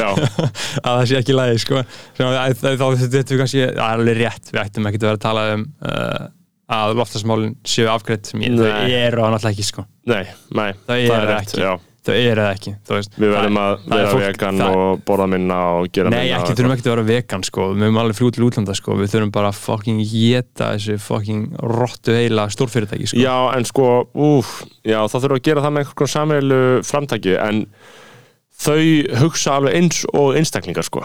[0.00, 0.08] Já,
[0.86, 1.82] að það sé ekki lægi sko.
[2.16, 5.44] Þá þetta við kannski það er alveg rétt, við ættum ekki að vera að tala
[5.54, 6.24] um uh,
[6.80, 8.90] að loftasmálin séu afgreitt sem ég, Nei.
[9.04, 9.84] eru það náttúrulega ekki sko.
[10.10, 10.22] nei,
[10.54, 11.62] nei, Það er ekki.
[11.66, 11.72] já.
[12.06, 12.72] Þau eru það ekki.
[13.20, 16.20] Við verðum að það er vera fólk- vegan það- og borða minna og gera Nei,
[16.24, 17.66] minna ekki, þurfum ekki að vera vegan sko.
[17.74, 18.96] Við höfum alveg fljú til útlanda sko.
[18.96, 23.20] Við þurfum bara að fucking geta þessu fucking rottu heila stórfyrirtæki sko.
[23.20, 27.36] Já, en sko, úf, já, þá þurfum við að gera það með einhvern samveilu framtæki
[27.48, 27.66] en
[28.60, 28.80] þau
[29.22, 31.04] hugsa alveg eins og einstaklingar sko.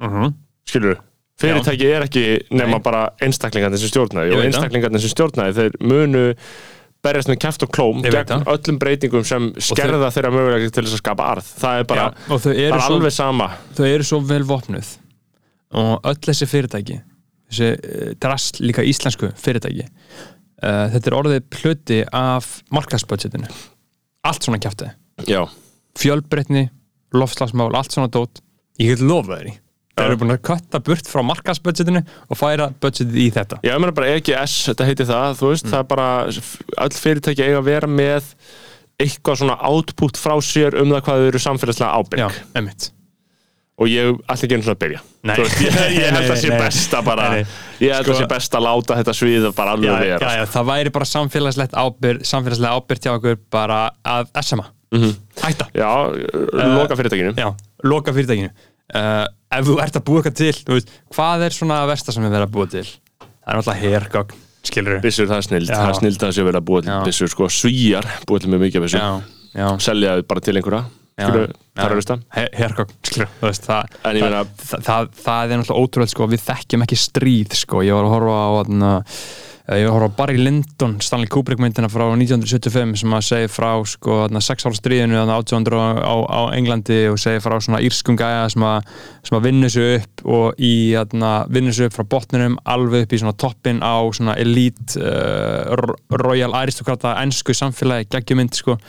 [0.00, 0.34] Mhm.
[0.66, 0.96] skilur
[1.40, 2.22] fyrirtæki er ekki
[2.52, 2.82] nema Nei.
[2.84, 6.34] bara einstaklingarnir sem stjórnaði og einstaklingarnir sem stjórnaði þeir munu
[7.04, 11.02] berjast með kæft og klóm gegn öllum breytingum sem skerða þeirra mögulega til þess að
[11.02, 11.52] skapa arð.
[11.60, 13.46] Það er bara, Já, er svo, alveg sama.
[13.78, 14.90] þau eru svo vel vopnuð.
[15.80, 16.98] Og öll þessi fyrirtæki
[17.50, 23.48] þessi uh, drast líka íslensku fyrirtæki uh, þetta er orðið pluti af markaðsbudgetinu.
[24.28, 24.90] Allt svona kjæfti
[25.30, 25.42] já,
[25.98, 26.68] fjölbreytni,
[27.16, 28.42] loftslagsmál, allt svona dót.
[28.80, 29.56] Ég get lofa þeirri
[30.00, 33.60] þeir eru búin að kötta burt frá markaðsbudgetinu og færa budgetið í þetta.
[33.64, 36.08] Já, ég meina bara EGS þetta heiti það, þú veist, það er bara
[36.86, 38.32] öll fyrirtæki eiga að vera með
[39.00, 42.24] eitthvað svona output frá sér um það hvað þau eru samfélagslega ábyrg.
[42.26, 42.90] Já, emitt
[43.80, 44.98] og ég ætla ekki einu svona að byrja.
[45.24, 45.30] Nei.
[45.38, 47.28] Þú veist, ég, ég held að Nei, sé best að bara.
[47.32, 47.54] Nei, nei.
[47.86, 50.18] ég held að Sko- sé best að láta þetta svið bara alveg já, vera.
[50.34, 54.66] já, já, það væri bara samfélagslegt ábyrg samfélagslega ábyrg hjá okkur bara að SMA,
[55.40, 55.68] hætta.
[55.80, 55.88] Já,
[56.76, 57.32] loka fyrirtækinu.
[57.40, 57.48] já,
[57.88, 58.52] loka fyrirtækinu
[58.94, 59.24] uh,
[59.56, 62.50] ef þú ert að búa eitthvað til veist, hvað er svona versta sem við verðum
[62.50, 62.86] að búa til?
[63.20, 65.76] Það er náttúrulega við Bissur, það er snild, Já.
[65.80, 66.98] það er snild að sé að búa til Já.
[67.08, 68.84] Bissur, sko, svíjar búa til með mikið
[69.56, 70.82] já, selja þau bara til einhverja
[71.20, 76.12] skilur, terrorista Her- hergögn, skilur þú veist, það, það, meina- það, það, er náttúrulega ótrúlega
[76.14, 79.90] sko, við þekkjum ekki stríð sko, ég var að horfa á þarna, eh, ég var
[79.90, 84.16] að horfa á Barry Lyndon Stanley Kubrick myndina frá 1975 sem að segja frá sko,
[84.24, 88.48] þarna, sex ára stríðinu þarna 1800 á, á, Englandi og segja frá svona írskum gæja
[88.50, 88.88] sem að,
[89.30, 93.20] að vinna sig upp og í þarna, vinna sig upp frá botninum alveg upp í
[93.22, 98.80] svona toppin á svona elite uh, royal aristokrata ennsku samfélagi geggjumynd sko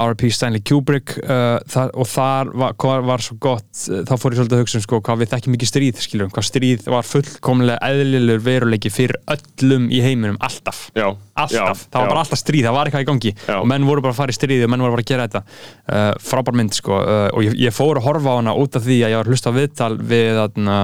[0.00, 0.30] R.P.
[0.34, 2.74] Stanley Kubrick uh, þar, og þar var,
[3.06, 5.56] var svo gott uh, þá fór ég svolítið að hugsa um sko, hvað við þekkjum
[5.58, 11.06] ekki stríð skiljum, hvað stríð var fullkomlega eðlilegur veruleiki fyrir öllum í heiminum, alltaf já,
[11.38, 12.12] alltaf, já, það var já.
[12.14, 14.38] bara alltaf stríð, það var eitthvað í gangi og menn voru bara að fara í
[14.40, 17.56] stríði og menn voru bara að gera þetta uh, frábær mynd sko uh, og ég,
[17.68, 19.58] ég fór að horfa á hana út af því að ég var að hlusta á
[19.60, 20.78] viðtal við þarna,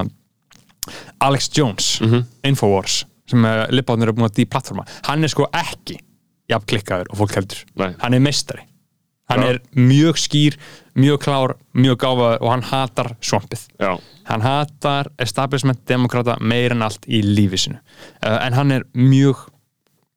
[1.20, 2.22] Alex Jones Mhm.
[2.48, 5.98] Infowars sem uh, Lippáðnir eru búin að deplatforma hann er sko ekki
[6.50, 7.92] jafn klikkaður og fólk heldur Nei.
[8.00, 8.64] hann er meistari
[9.30, 9.52] hann Já.
[9.54, 10.58] er mjög skýr,
[10.98, 13.62] mjög klár mjög gáfaður og hann hatar svampið.
[13.80, 13.92] Já,
[14.30, 19.46] hann hatar establishment demokrata meir en allt í lífi sinu uh, en hann er mjög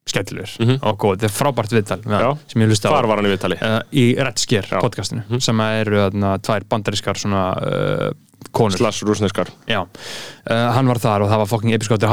[0.04, 2.92] skemmtilegur og góð, þetta er frábært viðtal hann, sem ég lusti á.
[2.92, 3.56] Hvar var hann í viðtali?
[3.64, 4.76] Uh, í Red Scare Já.
[4.76, 4.84] Mhm.
[4.84, 8.10] podcastinu sem eru þarna, tvær bandarískar svona uh,
[8.52, 8.76] konur.
[8.78, 9.84] Slags rúsneskar uh,
[10.74, 12.12] hann var þar og það var fucking episkóttir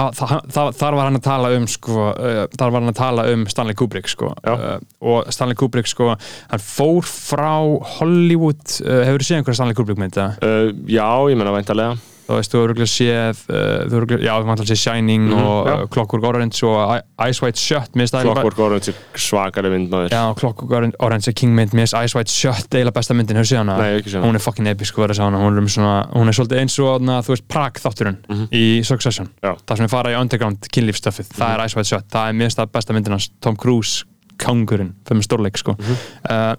[0.52, 3.78] þar var hann að tala um sko, uh, þar var hann að tala um Stanley
[3.78, 6.14] Kubrick sko, uh, og Stanley Kubrick sko,
[6.52, 7.58] hann fór frá
[7.98, 10.40] Hollywood, hefur þú séð einhverja Stanley Kubrick mynd það?
[10.46, 12.00] uh, já, ég menna væntalega
[12.32, 15.24] Þú veist, þú hefur örugglega séð uh, þú hefur örugglega- já, þú hefur séð Shining
[15.28, 15.74] Mhm, og já.
[15.76, 19.90] uh, Clockwork Orange og Ice White Shut mér finnst það Clockwork Orange er svakari mynd
[19.92, 23.36] maður Já, Clockwork Orange- er King mynd mér finnst Ice White Shut eiginlega besta myndin,
[23.36, 23.78] hefur séð hana?
[23.78, 24.28] Nei, ekki séð hana.
[24.32, 26.80] Hún er fucking episk, verður að segja hana hún er, svona, hún er svolítið eins
[26.80, 28.18] og, na, þú veist, Prague þátturinn
[28.52, 29.44] í Succession Mhm.
[29.44, 29.52] Já.
[29.52, 29.62] Mhm.
[29.68, 32.48] það sem er fara í underground kynlífstöfið það er Ice White Shut, það er mér
[32.50, 34.04] finnst það besta myndin hans Tom Cruise,
[34.38, 35.76] kangurinn fyrir stórleik sko.
[35.78, 35.98] Mhm.
[36.30, 36.56] uh,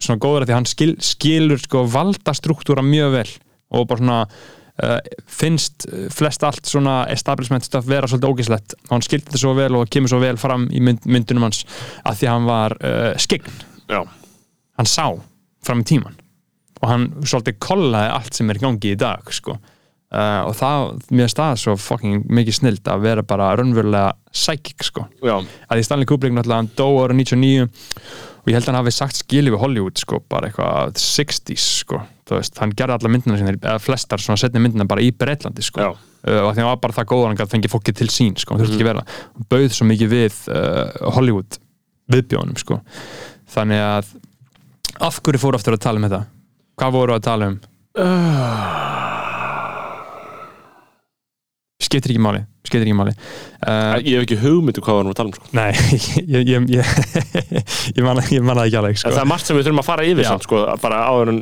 [0.00, 3.28] svona góður að því hann skil, skilur sko valdastruktúra mjög vel
[3.70, 4.20] og bara svona
[4.82, 4.98] uh,
[5.40, 9.54] finnst uh, flest allt svona establishment stuff vera svolítið ógislegt og hann skildi þetta svo
[9.58, 11.64] vel og kemur svo vel fram í mynd, myndunum hans
[12.04, 14.00] að því hann var uh, skegn, já,
[14.80, 15.04] hann sá
[15.66, 16.16] fram í tíman
[16.80, 19.58] og hann svolítið kollaði allt sem er í gangi í dag sko.
[20.16, 25.04] uh, og það, mér stað svo fucking mikið snild að vera bara raunverulega psychic sko.
[25.20, 27.68] Já, að því Stanley Kubrick náttúrulega hann dó ára 99
[28.50, 32.00] og ég held að hann hafi sagt skilið við Hollywood sko, bara eitthvað 60s sko,
[32.26, 35.62] þú veist, hann gerði alla myndina sinni, eða flestar svona setni myndina bara í Breitlandi
[35.62, 38.34] sko, uh, og því hann var bara það góður hann gæti fengið fólkið til sín
[38.40, 41.60] sko, hann þurfti ekki vera hann bauð svo mikið við uh, Hollywood
[42.10, 42.80] viðbjónum sko.
[43.54, 44.14] Þannig að
[45.06, 46.22] af hverju fóru aftur að tala um þetta?
[46.80, 47.60] Hvað voru að tala um?
[51.80, 55.18] skiptir ekki máli skeitir ekki máli uh, Ég hef ekki hugmyndu hvað við erum að
[55.18, 55.46] tala um sko.
[55.56, 55.70] Nei,
[56.34, 56.90] ég, ég, ég,
[57.96, 59.12] ég man ég man það ekki alveg sko.
[59.14, 60.98] það er margt sem við þurfum að fara yfir samt, sko, bara
[61.30, 61.40] en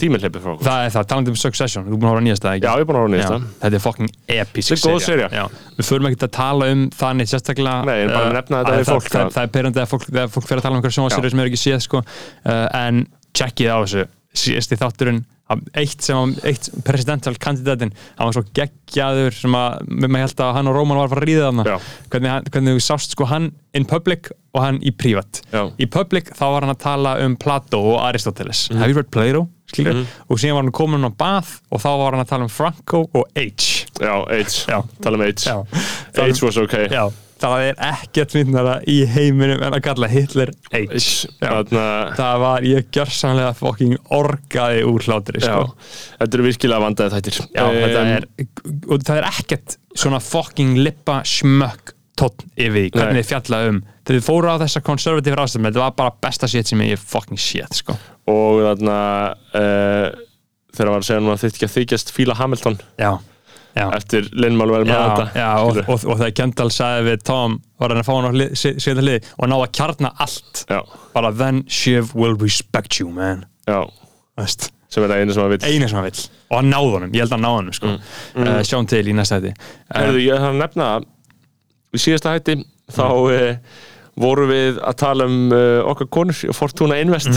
[0.00, 0.54] tíminn hleypir frá.
[0.62, 2.68] Það er það, talandi um Succession, þú er búin að hóra nýjast það ekki?
[2.68, 3.40] Já, ég er búin að horfa á nýjasta.
[3.40, 5.26] Já, Þetta er fucking episk er.
[5.34, 5.44] Já.
[5.80, 8.70] Við förum ekkert að tala um það neitt sérstaklega Nei, en bara uh, nefna þetta
[8.70, 10.80] að við það, fólk, það, það- það er perandi að fólk, fer að tala um
[10.80, 12.02] einhverja sjónvarsýri sem er ekki séð sko.
[12.46, 13.04] uh, en
[13.36, 14.06] checkið á þessu
[15.74, 20.70] eitt sem eitt presidential kandidatin hann var svo geggjaður sem að maður held að hann
[20.70, 21.78] og Róman var að fara að ríða þarna.
[22.12, 25.64] Hvernig, hvernig þú sást sko hann in public og hann í privat Já.
[25.78, 28.78] í public þá var hann að tala um Plato og Aristoteles Mhm.
[28.78, 29.48] have you read Plato?
[29.70, 32.48] skilur og síðan var hann komin á bath og þá var hann að tala um
[32.50, 33.86] Franco og H.
[34.00, 34.82] Já, AIDS, Já.
[35.02, 35.64] tala um AIDS Já.
[36.18, 36.88] AIDS was okay.
[36.88, 37.10] Já,
[37.40, 41.28] það er ekkert myndnara í heiminum en að kalla Hitler H.
[41.40, 45.78] Það var, ég gjörsamlega fucking orgaði úr hlátri Já, sko.
[46.20, 47.40] þetta eru virkilega vandaði þættir.
[47.54, 53.22] Já, þetta Em, er og það er ekkert svona fucking lippa smökk tótt yfir hvernig
[53.24, 53.78] þið fjalla um.
[54.04, 57.40] Þegar þið fóru á þessa konservatíf ráðstöfum þetta var bara besta shit sem ég fucking
[57.40, 57.94] shit sko.
[58.28, 58.96] Og þarna
[59.56, 60.10] uh,
[60.76, 62.76] þegar var að segja nú að þitt ekki að þykjast fíla Hamilton.
[63.00, 63.12] Já,
[63.76, 63.86] já.
[63.96, 65.26] Eftir Lin-Manuel Já, Miranda.
[65.34, 68.32] já, og, og, og þegar Kendall sagði við Tom var hann að fá hann á
[68.58, 70.64] síðan hlið og ná að kjarna allt.
[70.70, 70.80] Já,
[71.14, 73.46] bara then Shiv will respect you man.
[74.90, 76.24] Sem er það einu sem að vil eina sem hann vill.
[76.50, 77.92] Og hann náði honum, ég held að hann náði honum sko.
[78.34, 78.50] mm.
[78.66, 80.88] sjáum til í næsta hætti uh, Herðu, ég þarf að nefna
[81.94, 82.56] í síðasta hætti
[82.90, 83.78] þá uh,
[84.20, 87.30] voru við að tala um uh, okkar konur Fortuna Invest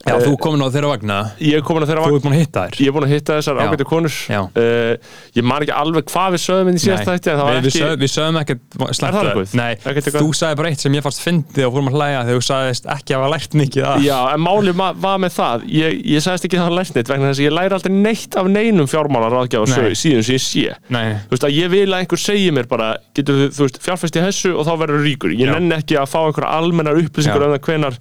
[0.00, 1.16] já, þú komin á þeirra vagna.
[1.44, 2.16] Ég er komin að þeirra þú vagn.
[2.16, 4.14] ert búin að hitta þér Ég er búin að hitta þessar ágættu konur.
[4.30, 4.94] Uh,
[5.36, 8.12] Ég man ekki alveg hvað við sögum inn í síðasta var við, ekki sögum, við
[8.14, 9.54] sögum ekkert Er slæmt?
[9.60, 9.72] Nei,
[10.16, 12.88] þú sagði bara eitt sem ég fannst fyndið og fórum að hlæja þegar þú sagðist
[12.96, 14.02] ekki að hafa lært mikið af.
[14.06, 15.66] Já, en málið var með það.
[15.76, 18.50] Ég, ég sagðist ekki það lært neitt vegna þess að ég læri aldrei neitt af
[18.50, 19.94] neinum fjármálar ráðgjáð Nei.
[20.00, 20.66] síðan sem ég sé.
[20.88, 23.80] Nei, Þú veist að ég vil að einhver segi mér bara getur þú, þú veist,
[27.46, 27.98] að það hvenar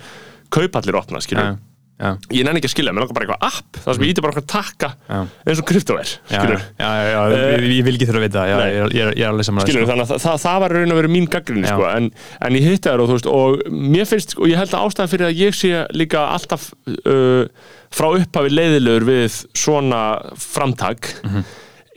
[0.49, 1.57] kaupallir opna, skilur
[1.99, 4.23] já, ég nenni ekki að skilja, mér langar bara eitthvað app þar sem ég íti
[4.23, 5.17] bara okkur takka Já.
[5.49, 8.55] eins og krypto er, já, skilur já, já ég, vil ekki þurfa að vita já,
[8.59, 11.27] ég, ég, ég er skilur, þannig að það, það, það var raun að vera mín
[11.35, 12.09] gaggrinni sko, en,
[12.47, 13.65] en ég hitti þær og þú veist og
[13.97, 17.43] mér finnst, og ég held að ástæðan fyrir að ég sé líka alltaf uh,
[17.91, 20.03] frá upphafi leiðilegur við svona
[20.39, 21.43] framtak Mhm.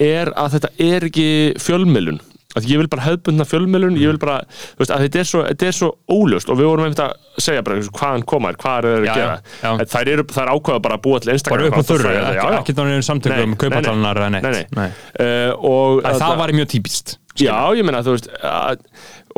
[0.03, 1.27] er að þetta er ekki
[1.63, 2.19] fjölmiðlun
[2.59, 4.41] að ég vil bara hefðbundna fjölmiðlun ég vil bara,
[4.75, 7.15] þú veist, að þetta er svo, þetta er svo óljóst og við vorum einmitt að
[7.41, 9.39] segja bara hvaðan koma er, hvað er það að gera?
[9.63, 12.77] já, þær þær ákveða bara að búa til Instagram bara upp á þurru, það, ekki
[12.77, 13.59] þannig um Nei, samtökum nei.
[13.63, 14.47] kaupatalnar eða neitt.
[14.47, 14.89] Nei, nei.
[15.17, 18.83] Uh, og Það, þarna- var mjög típist Já, ég meina, þú veist að,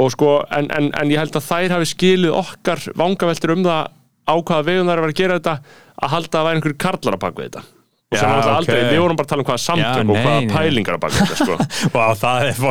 [0.02, 3.92] og sko, en, en, en ég held að þær hafi skilið okkar vangaveltur um það
[4.26, 5.54] á hvaða vegum þær vera að gera þetta
[6.02, 7.62] að halda að væri einhverjur karlar að baka þetta
[8.14, 8.50] og sem ok.
[8.54, 11.36] aldrei, við vorum bara að tala um hvaða samtök og hvaða pælingar að baka þetta
[11.40, 11.58] sko.
[11.94, 12.62] Vá, það er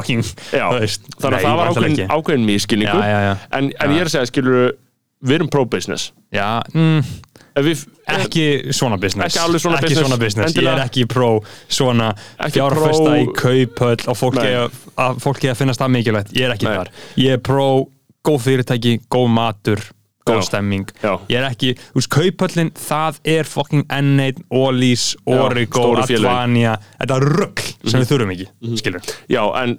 [0.79, 3.03] veist, þannig að það var ákveðin, ákveðin mískilningu.
[3.03, 4.73] En, en ég er að segja, skilur
[5.23, 6.99] við erum pro-business Já, mm,
[8.17, 10.51] ekki svona business Ekki svona ekki business, svona business.
[10.51, 10.75] Ég endilega.
[10.75, 11.29] er ekki pró
[11.71, 12.11] svona
[12.51, 16.55] fjárfesta pro- í kauphöll og fólki að, að fólki að finnast það mikilvægt ég er
[16.57, 16.77] ekki Nei.
[16.79, 17.67] þar ég er pró
[18.23, 19.85] góð fyrirtæki, góð matur
[20.28, 20.91] góð stemming.
[21.03, 21.13] Já.
[21.30, 25.86] ég er ekki, þú veist, kauphöllin það er fucking N1, Ólís Origo.
[26.03, 29.76] Advania þetta er rugg sem við þurfum ekki skilur, já, en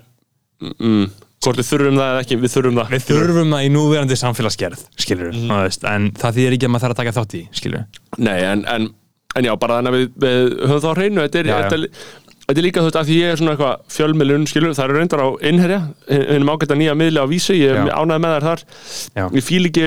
[0.61, 1.07] mm,
[1.45, 2.92] hvort við þurfum það eða ekki, við þurfum það.
[2.95, 5.55] Við þurfum það í núverandi samfélagsgerð skilur, mm.
[5.64, 7.88] veist, en það þýðir ekki að maður þarf að taka þátt í skilur,
[8.18, 8.92] Nei, en, en,
[9.34, 12.07] en já, bara þannig að við, við höfum þá hreinu, þetta er, Já, þetta er,
[12.45, 15.01] þetta er líka þú veist að því ég er svona eitthvað fjölmiðlun, skilur, það eru
[15.01, 18.49] reyndar á innherja, hennum ágætt að nýja miðli á vísi, ég er ánægð með þær
[18.49, 18.64] þar,
[19.16, 19.24] Já.
[19.24, 19.86] ég fíl ekki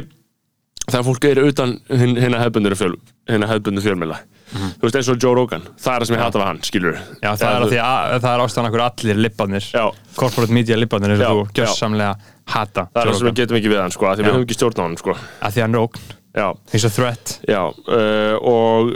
[0.88, 2.93] þegar fólk er utan hennar hefbundur fjöl,
[3.27, 4.17] hinna hefbundur fjölmiðla,
[4.53, 6.99] þú veist eins og Joe Rogan, það er það sem ég hata við hann, skilur.
[7.19, 9.83] Já, það er, því að, það er ástæðan okkur allir lippanir Já.
[10.15, 12.13] corporate media Já, og þú gjörsamlega
[12.47, 14.47] hata Það er það sem við getum ekki við hann, sko, af því við höfum
[14.47, 15.17] ekki stjórn á hann, sko.
[15.43, 16.07] að því hann er ógn,
[16.71, 17.35] eins og threat.
[17.51, 18.95] Já, uh, og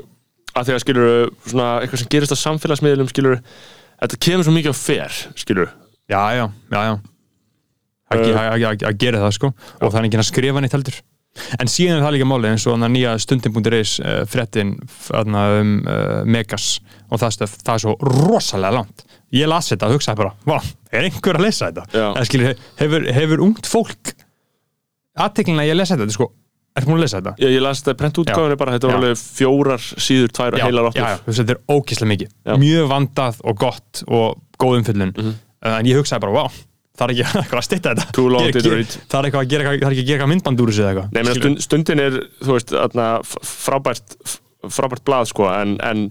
[0.55, 1.13] að því að skilur
[1.51, 3.39] svona eitthvað sem gerist á samfélagsmiðlum, skilur,
[3.99, 5.75] þetta kemur svo mikið á fer, skilur.
[6.07, 6.93] já, já, já, já.
[6.95, 7.07] Að,
[8.11, 9.49] Uh, að, að, að gera það sko.
[9.79, 10.97] Og það er ekki að skrifa neitt heldur
[11.59, 14.73] en síðan er það líka máli eins og nýja stundin.is uh, fréttin
[15.07, 16.79] þarna um uh, Megas
[17.11, 20.57] og það stöf, það er svo rosalega langt ég las þetta og hugsaði bara, vá,
[20.91, 21.85] er einhver að lesa þetta?
[21.95, 22.25] Já.
[22.27, 24.11] skilur, hefur, hefur ungt fólk
[25.21, 26.27] aðteklina ég að lesa þetta, þetta er sko,
[26.79, 27.33] ertu múin að lesa þetta?
[27.43, 28.99] Ég, ég las þetta prent útgáfinni bara, þetta var Já.
[29.01, 31.01] alveg fjórar síður, tvær og heilar já, áttur.
[31.07, 32.53] já, veist, þetta er ókíslega mikið Já.
[32.65, 35.33] mjög vandað og gott og góð umfyllun Mhm.
[35.63, 36.51] uh, en ég hugsaði bara, wow
[37.01, 38.05] það er ekki að stytta þetta?
[39.11, 40.91] Það er eitthvað að gera, það er ekki að gera eitthvað myndband úr þessu eða
[40.93, 41.09] eitthvað?
[41.65, 42.75] Stundin er, þú veist,
[43.51, 44.15] frábært,
[44.77, 46.05] frábært blað, sko, en, en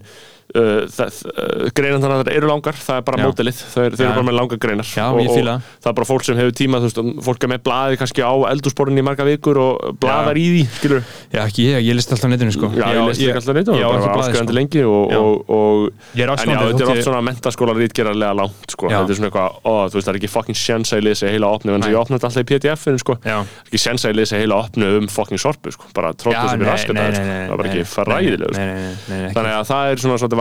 [0.55, 3.25] uh, uh, greinandanar eru langar, það er bara Já.
[3.27, 3.87] mótilið þau, Já.
[3.91, 5.51] eru bara með langar greinar Já, og, ég það.
[5.55, 8.25] og það er bara fólk sem hefur tíma veist, og fólk er með blaði kannski
[8.25, 12.11] á eldúsporin í marga vikur og blaðar í því, skilur Já, ekki ég, ég list
[12.13, 14.57] alltaf netinu sko Já, ég alltaf og já, bara ekki var áskrifandi sko.
[14.59, 15.19] lengi og, Já.
[15.21, 15.71] og, og
[16.15, 18.89] Ég er En já, þetta er oft ég- svona mentaskóla rítgerarlega langt sko.
[18.89, 18.97] Já.
[19.01, 19.51] Þetta er svona eitthvað,
[19.91, 22.41] það er ekki fucking sjens að ég lesi heila opnu en ég opna þetta alltaf
[22.41, 23.13] í PDF-inu sko.
[23.23, 23.37] Já.
[23.67, 25.85] ekki sjens að ég lesi heila opnu um fucking sorpu sko.
[25.93, 26.71] bara tróttu sem er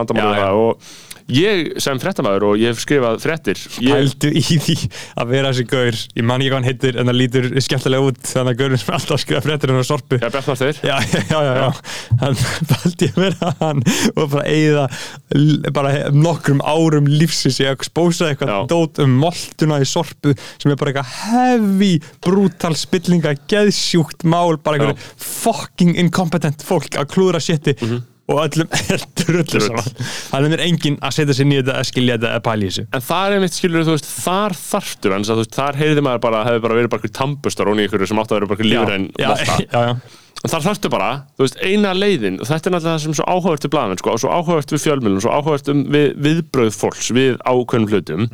[0.00, 0.90] vandamáli og
[1.30, 4.74] ég sem fréttamaður og ég hef skrifað fréttir ég, Pældu í því
[5.20, 5.98] að vera þessi gaur.
[6.18, 8.94] Ég man ekki hvað hann heitir en það lítur skemmtilega út þannig að gaurinn sem
[8.96, 10.18] alltaf skrifa fréttir hann á sorpu.
[10.18, 10.96] Já, Bjartmar þeir Já,
[11.30, 11.68] já, já, já.
[12.24, 12.40] Hann
[12.72, 13.84] pældi að vera hann
[14.16, 14.86] og bara eigða
[15.76, 18.34] bara nokkrum árum lífsins í að expósa Já.
[18.34, 21.92] eitthvað dót um moltuna í sorpu sem er bara eitthvað heavy,
[22.24, 27.76] brutal spillinga, geðsjúkt mál, bara einhverju fucking incompetent fólk að klúðra sétti
[28.30, 29.64] og öllum er drullu Drull.
[29.66, 29.90] saman.
[30.30, 32.86] Þannig er enginn að setja sér nýja þetta, að skilja þetta, að pæla í þessu.
[32.96, 36.24] En það er einmitt, skilur þú veist, þar þarftur en þú veist, þar heyrði maður
[36.26, 38.68] bara, hefði bara verið bara einhver tambustar og einhverju sem átti að vera bara
[39.20, 39.32] já,
[39.70, 40.18] já.
[40.40, 43.18] En þar þarftu bara, þú veist, eina leiðin og þetta er náttúrulega það sem er
[43.18, 46.70] svo áhugavert við blaðamenn sko, og svo áhugavert við fjölmjölum, svo áhugavert um við, viðbröð
[46.80, 48.24] fólks við ákveðnum hlutum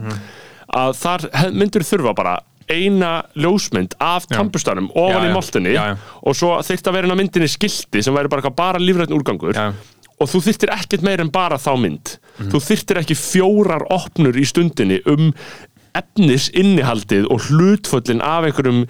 [0.77, 1.25] að þar
[1.57, 2.37] myndir þurfa bara
[2.73, 5.85] eina ljósmynd af tambustanum ofan Já, í já.
[6.23, 9.55] og svo þyrfti að vera inn á myndinni skilti sem væri bara, bara lífræn úrgangur.
[9.55, 9.73] Já.
[10.17, 12.19] og þú þyrftir ekkert meir en bara þá mynd.
[12.39, 12.51] Mhm.
[12.53, 15.33] þú þyrftir ekki fjórar opnur í stundinni um
[15.97, 18.85] efnis innihaldið og hlutföllin af einhverjum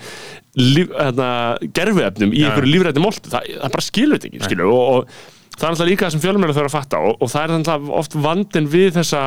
[0.57, 1.31] hérna,
[1.77, 3.31] gerfiefnum í einhverju lífrætti moltu.
[3.31, 6.25] Það, það bara skilur þetta ekki skilur, og, og það er alltaf líka það sem
[6.25, 9.23] fjölmjöla þarf að fatta og, og það er alltaf oft vandin við þessa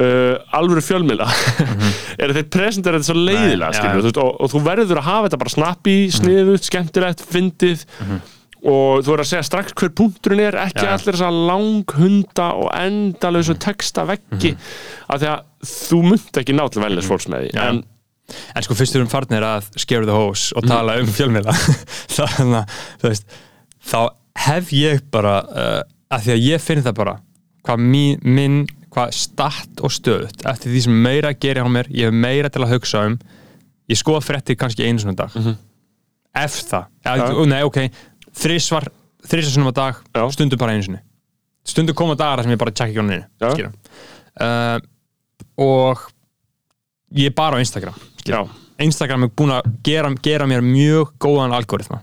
[0.00, 1.26] uh, alvöru fjölmjöla
[2.20, 5.00] er að þeir presentera þetta svo leiðilega Nei, skilur, þú veist, og, og þú verður
[5.02, 7.86] að hafa þetta bara snappi, sniðut, skemmtilegt, fyndið.
[8.64, 10.92] Og þú verður að segja strax hver punkturinn er ekki já.
[10.94, 14.54] allir þess að langhunda og endalösu texta veggi.
[15.12, 17.82] Af því að þú munt ekki ná til velnes fólks með því en
[18.56, 21.52] En sko fyrst við erum farnir að scare the hose og tala um fjölmiðla.
[22.16, 22.70] Þannig
[23.04, 23.18] að
[23.84, 23.98] þá
[24.46, 25.80] hef ég bara uh,
[26.14, 27.18] að því að ég finn það bara
[27.64, 28.58] hvað mín, minn,
[28.94, 32.62] hvað statt og stöðut eftir því sem meira gerir á mér ég hef meira til
[32.64, 33.16] að hugsa um
[33.90, 35.34] ég skoða fréttir kannski einu svona dag.
[36.34, 37.44] Ef það, ja, Já.
[37.46, 37.78] nei ok
[38.34, 38.88] þrísvar,
[39.26, 40.24] þrísvar svona dag Já.
[40.34, 41.02] stundum bara einu sinni.
[41.64, 43.48] Stundum koma dagar sem ég bara tjekka ekki á Já.
[43.54, 43.70] neinu
[44.40, 44.78] uh,
[45.64, 46.08] og
[47.14, 47.94] ég er bara á Instagram
[48.82, 52.00] Instagram er búin að gera, gera mér mjög góðan algoritma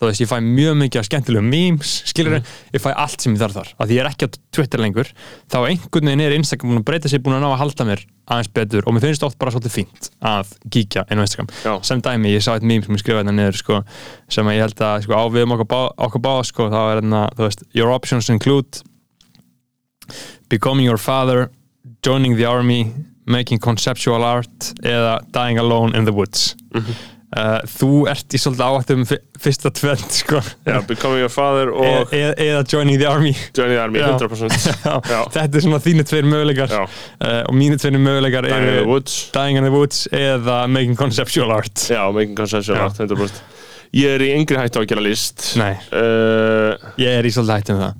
[0.00, 2.38] þú veist, ég fæ mjög mikið af skemmtilegum memes skilur,
[2.72, 5.10] ég fæ allt sem ég þarf þar af því ég er ekki á Twitter lengur.
[5.52, 8.04] Þá einhvern veginn er Instagram búin að breyta sér búin að ná að halda mér
[8.30, 11.52] aðeins betur og mér finnst oft bara svolítið fínt að kíkja inn á Instagram.
[11.66, 11.72] Já.
[11.84, 13.80] sem dæmi, ég sá eitt meme sem ég skrifaði þetta niður sko,
[14.30, 16.80] sem að ég held að sko, á við um okkur, bá, okkur bá sko, þá
[16.80, 18.82] er þetta, þú veist, your options include
[20.48, 21.50] becoming your father
[22.06, 22.94] joining the army
[23.26, 26.54] making conceptual art eða dying alone in the woods
[27.36, 29.10] uh, þú ert í svolítið áhættum um
[29.40, 30.40] fyrsta tvend sko.
[30.66, 33.32] já, Becoming Your Father e og e eða joining the army.
[33.56, 34.10] Johnny Army, Já.
[34.18, 34.50] 100%
[34.84, 35.20] Já, Já.
[35.38, 36.74] þetta er svona þínu tveir möguleikar.
[36.74, 39.16] Uh, og mínu tveir möguleikar Dying in eru the Woods.
[39.36, 41.86] Dying in the woods eða making conceptual art.
[41.90, 42.84] Já, Making Conceptual Já.
[42.90, 43.42] Art, 100%
[43.90, 45.48] Ég er í yngri hættu að gera list.
[45.58, 47.98] Uh, ég er í svolítið hættum það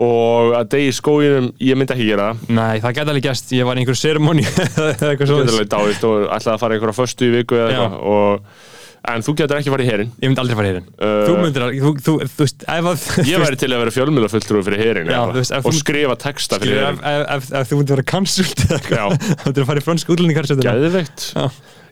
[0.00, 2.50] og að degi í skóginum ég myndi ekki gera það.
[2.56, 5.54] Nei, það geta alveg gæst, ég var í einhverju seremoni eða eitthvað Ég svo myndi
[5.56, 7.98] alveg dáist og ætlaði að fara einhverja föstu í viku eða eitthvað.
[8.14, 8.68] Og
[9.10, 11.34] en þú getur ekki farið í herin Ég myndi aldrei fara í hérinn Uh, Þú
[11.40, 14.82] myndir að, þú, þú, þú veist, ef að Ég væri til að vera fjölmjölafulltrúi fyrir
[14.84, 17.78] herin Já, þú veist, og þú- skrifa texta fyrir herin ef, ef, ef, ef þú
[17.80, 21.24] myndir vera cancelled eða eitthvað, þá myndir að fara í frönsku útlendingarsöndina Gæðveikt.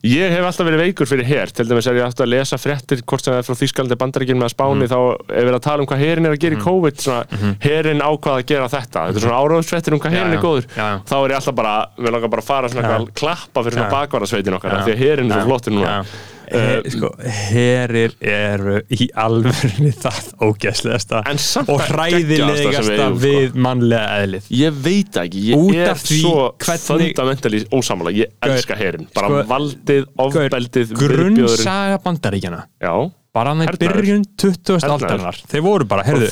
[0.06, 3.00] Ég hef alltaf verið veikur fyrir her til dæmis er ég aftur að lesa fréttir
[3.02, 4.92] hvort sem það er frá Þýskalandi bandaríkinn með að spáni Mhm.
[4.92, 4.98] þá
[5.34, 8.36] er verið að tala um hvað herin er að gera í COVID svona, herin ákvað
[8.38, 10.98] að gera þetta þetta er svona áráðsfréttir um hvað Já, herin er góður Já, já.
[11.10, 13.90] þá er ég alltaf bara, við langar bara að fara svona að klappa fyrir svona
[13.90, 13.94] Já.
[13.98, 14.82] bakvarðasveitin okkar Já.
[14.86, 16.04] því að herin er svo flottir núna.
[16.48, 17.10] He, sko,
[17.48, 23.08] herir eru í alvörunni það ógæslegasta og við hræðilegasta eigum, sko.
[23.22, 24.48] við mannlega eðlið.
[24.58, 30.96] Ég veit ekki, ég er svo fundamentally ósamala, ég elska herin bara sko, valdið, ofbeldið,
[30.98, 32.94] grunnsaga bandaríkjana Já,
[33.34, 34.78] bara hann í byrjun 20.
[34.78, 34.96] Hernaður.
[34.96, 35.42] aldarinnar.
[35.52, 36.30] Þeir voru bara, heyrðu,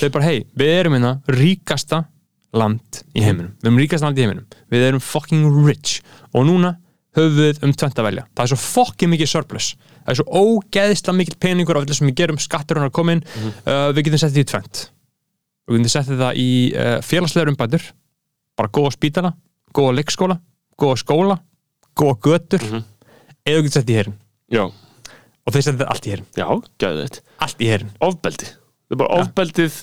[0.00, 2.04] þeir bara hei, við erum hérna ríkasta
[2.56, 3.54] land í heiminum.
[3.60, 6.00] Við erum ríkasta land í heiminum, við erum fucking rich.
[6.34, 6.76] Og núna
[7.16, 9.72] höfum við um tvent að velja, það er svo fucking mikið surplus.
[10.04, 13.16] Það er svo ógeðslega mikið peningur af þess sem við gerum, skattur hann að koma
[13.16, 14.84] inn uh, við getum sett þetta í tvent
[15.70, 17.84] við getum sett þetta í uh, félagslegar umbætur.
[18.58, 19.34] Bara góða spítala,
[19.76, 20.40] góða leikskóla
[20.80, 21.36] góða skóla,
[21.98, 22.64] góða götur.
[23.44, 24.16] Eða við getum sett í herin
[24.50, 26.46] Já, og þeir þetta allt í herin, já,
[27.40, 28.48] allt í herin Ofbeldi,
[28.90, 29.76] það er bara ofbeldið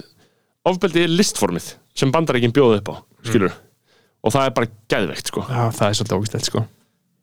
[0.68, 5.46] ofbeldið er listformið sem bandarækin bjóði upp á skilur og það er bara geðveikt sko.
[5.48, 6.64] Já, það er svolítið ógæstlegt sko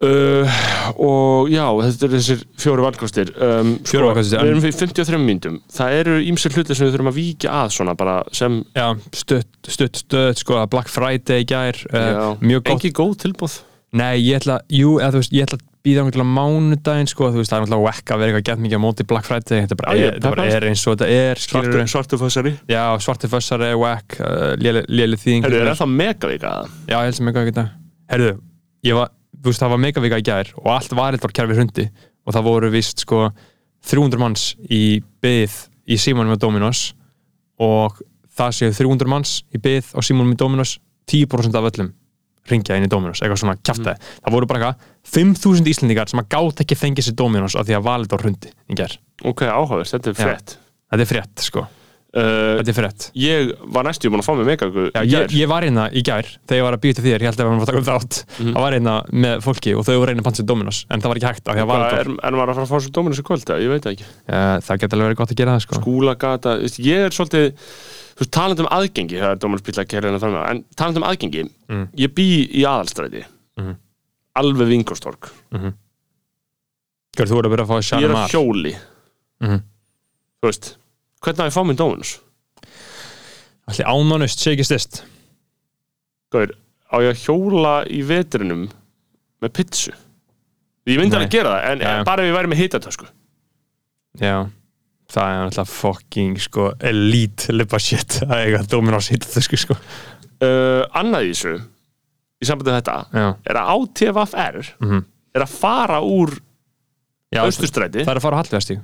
[0.02, 0.62] uh,
[0.98, 3.34] og já, þetta er þessir fjóru valkostir.
[3.36, 7.20] Um, valkostir, við erum fyrir 53 myndum það eru ímsir hlutir sem við þurfum að
[7.20, 12.34] víkja að svona bara sem Já, stutt, stutt, stutt, sko Black Friday í gær uh,
[12.42, 12.74] Mjög gott.
[12.74, 13.60] Engi góð tilbúð
[13.94, 17.38] Nei, ég ætla, jú, eða þú veist, ég ætla að býða um mánudaginn, sko, þú
[17.38, 19.76] veist, það er náttúrulega whack að vera eitthvað gett mikið á móti Black Friday, þetta
[19.78, 23.30] bara, ég er, þetta bara er eins og þetta er, svartu, svartu fósari Já, svarti
[23.30, 26.72] fössari, whack, uh, léli þýðing Herru, er það megavika það?
[26.88, 27.70] Já, ég held sem ekki það
[28.14, 28.32] Herðu,
[28.88, 29.12] ég var,
[29.50, 31.88] veist, það var megavika í gær og allt var eitthvað kerfi hrundi.
[32.24, 33.26] Og það voru vist, sko,
[33.84, 35.58] 300 manns í byð
[35.92, 36.86] í símanum með Dominos
[37.60, 38.00] og
[38.34, 40.78] það séu 300 manns í byð á símanum með Dominos
[41.10, 41.92] 10% af öllum
[42.50, 44.10] ringja inn í Dominos, eitthvað svona kjaftaði.
[44.24, 47.78] Það voru bara eitthvað 5.000 Íslendingar sem að gátt ekki fengið sér Dominos af því
[47.78, 48.96] að valið á hrundi í gær.
[49.24, 50.26] Ok, áhugavert, þetta er Já.
[50.26, 50.56] frétt.
[50.92, 51.64] Þetta er frétt, sko,
[52.14, 53.06] uh, þetta er frétt.
[53.18, 54.48] Ég var næstu búin að fá mig í
[55.10, 57.44] ég, ég var hérna í gær þegar ég var að býta þér, ég held að
[57.44, 58.20] við varum að taka um þátt.
[58.38, 58.94] Það var hérna
[59.24, 61.64] með fólki og þau voru reyna pansið Dominos en það var ekki hægt af því
[61.64, 61.70] að
[62.50, 63.58] að fara að fá svo dóminus í kvölda?
[63.64, 64.06] Ég veit ekki.
[64.30, 65.80] Uh, það geti alveg verið gott að gera það sko.
[65.82, 67.46] Skúlagata, ég er svolítið
[68.14, 71.00] þú veist, talandi um aðgengi það er dóminus bíla að kæra hérna með, en talandi
[71.02, 71.86] um aðgengi Mm.
[71.96, 73.22] ég bý í aðalstræti.
[73.58, 73.74] Mhm.
[74.36, 75.30] alveg vingostorg
[77.14, 77.76] Gjör, þú voru að byrja að fá
[81.24, 82.14] að hvernig að fá minn dóminus?
[83.70, 85.02] Allir ánánust sé ekki stist
[86.34, 86.54] Gauður,
[86.92, 88.66] á ég að hjóla í vetrinum
[89.44, 89.94] með pitsu?
[90.84, 91.92] Ég myndi alveg gera það, en já.
[92.04, 93.06] bara ef ég væri með hitatösku
[94.20, 94.34] Já,
[95.10, 99.76] það er alltaf fucking sko elite lipa shit að eiga Dominos hitta þau sko.
[100.44, 101.54] Uh, annað í þessu
[102.44, 105.02] í sambandi við þetta Já, er að ATVFR Mhm.
[105.34, 106.34] er að fara úr
[107.34, 108.82] Já Östurstræti það er að fara á Hallvegastíg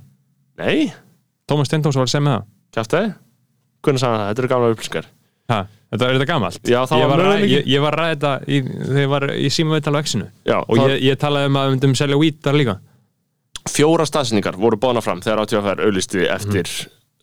[0.59, 0.91] nei,
[1.51, 2.46] Tómas Stendóms var að segja með það.
[2.76, 3.11] Kjáftæði
[3.80, 5.07] hvernig sagði það, þetta eru gamla upplýsingar.
[5.51, 6.59] Ha, Þetta er þetta gamalt?
[6.70, 7.55] Já, það ég var var, að, möguleiki.
[7.57, 10.26] ég, ég var ræða þetta í, þegar ég var í síma viðtal á X-inu.
[10.46, 12.74] Já, og það- ég, ég talaði um að við myndum selja weed þar líka.
[13.70, 16.70] Fjóra staðsendingar voru bóna fram þegar ATVFR auðlisti eftir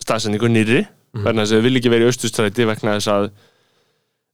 [0.03, 0.81] staðsendingu nýri
[1.15, 3.29] vegna þess að þau vil ekki verið í Östurstræti vegna þess að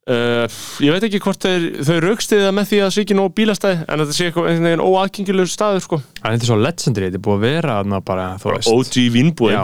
[0.03, 0.49] Uh,
[0.83, 3.77] ég veit ekki hvort þeir, þau raukstiða með því að það sé ekki nóg bílastæði
[3.87, 5.99] en þetta sé eitthvað einhvern veginn óaðgengilegur staður sko.
[6.19, 8.71] En þetta er svo legendary, þetta er búið að vera þarna bara, þú veist.
[8.73, 9.61] OG vínbúin Já,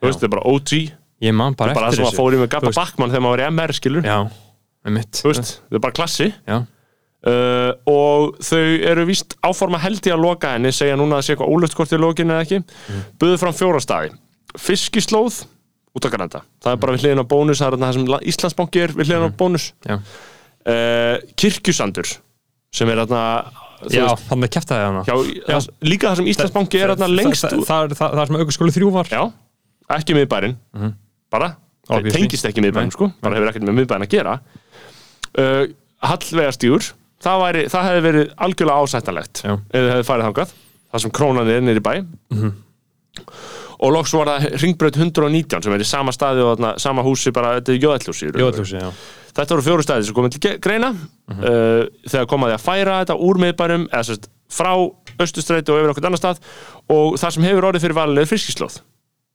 [0.00, 0.74] þú veist, þetta er bara OG
[1.20, 3.36] ég man bara, bara það eftir sem að fóri með Gabba veist- Backman þegar maður
[3.36, 4.18] var í MR skilur Já,
[4.86, 6.28] með mitt þú veist, þetta er bara klassi.
[6.48, 6.56] Já,
[7.28, 11.34] uh, og þau eru víst áforma held í að loka henni segja núna að sé
[11.36, 12.62] eitthvað ólöft hvort í lokinu eða ekki.
[12.64, 13.02] Mm.
[13.20, 14.14] buðu fram fjóra staði
[14.56, 15.42] fiskislóð
[15.96, 18.22] út af Granda það er bara við hliðin á bónus það er það sem La-
[18.32, 19.72] Íslandsbanki er við hliðin á bónus.
[19.86, 19.98] Já.
[20.60, 22.08] Uh, kirkjusandur
[22.72, 23.22] sem er þarna
[23.88, 28.18] Já, þannig að kæfta það líka það sem Íslandsbanki er þarna lengst Það, út það,
[28.20, 29.08] er sem aukurskóli þrjú var.
[29.08, 29.22] Já,
[29.96, 30.56] ekki miðbærin
[31.30, 31.52] bara,
[31.88, 34.38] það tengist ekki miðbærin sko, bara hefur ekkert með miðbærin að gera.
[35.30, 35.62] Uh,
[36.00, 39.52] Hallvegastígur það, væri, það hefði verið algjörlega ásættanlegt Já.
[39.52, 40.56] ef þið hefði farið þangað.
[40.90, 41.94] Það sem krónan er nýri bæ.
[42.34, 42.50] Mhm.
[43.80, 47.32] og loks var það ringbraut 119 sem er í sama staði og þarna, sama húsi
[47.32, 47.78] bara, þetta er
[48.84, 48.90] já.
[49.30, 50.92] Þetta voru fjóru staði sem komið til greina.
[50.92, 51.44] Mhm.
[51.44, 54.72] uh, þegar komaði að færa þetta úr miðbærum eða sérst frá
[55.20, 56.40] Östustræti og yfir okkur annar stað.
[56.88, 58.80] Og það sem hefur orðið fyrir valinu er friskislóð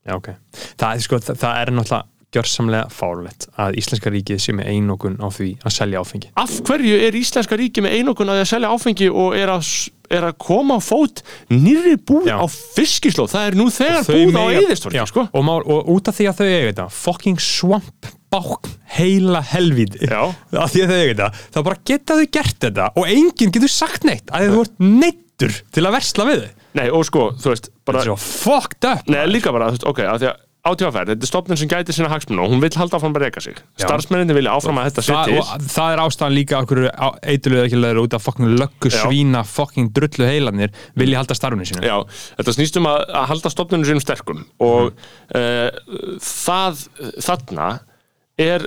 [0.06, 0.30] Já, ok
[0.78, 2.04] Það er, sko, það, það er náttúrulega
[2.36, 6.98] gjörsamlega fárlegt að Íslenska ríkið sé með einokun á því að selja áfengi af hverju
[7.08, 9.70] er Íslenska ríki með einokun að að selja áfengi og er að,
[10.12, 12.38] er að koma á fót nýri búð Já.
[12.44, 14.46] á fiskislóð það er nú þegar Þau búð á
[14.98, 15.26] Já, sko.
[15.32, 20.04] og, mál, og út af því að þau eiga þetta fucking swamp bák heila helvíti
[20.04, 20.22] Já.
[20.28, 23.72] af því að þau eiga þetta þá bara geta þau gert þetta og enginn getur
[23.72, 24.82] sagt neitt að þú ert
[25.36, 26.50] neittur til að versla við þau.
[26.76, 29.78] Nei og sko, þú veist bara, þetta er svo fucked up nei líka bara, þú
[29.78, 32.62] veist, ok, að því að átífaferð, þetta er stofnun sem gæti sína hagsmunum og hún
[32.64, 33.60] vill halda áfram að reyka sig.
[33.78, 35.36] Starfsmenninni vilja áfram að þetta sé það, til.
[35.44, 36.82] og það er ástæðan líka okkur
[37.22, 41.86] eitthulega ekki leður út af fucking löggu svína fucking drullu heilanir vilja halda starfinu sínu.
[41.86, 42.00] Já,
[42.40, 44.98] þetta snýst um að, að halda stofnunum sínum sterkum og Mhm.
[45.38, 46.82] uh, það
[47.30, 47.70] þarna
[48.42, 48.66] er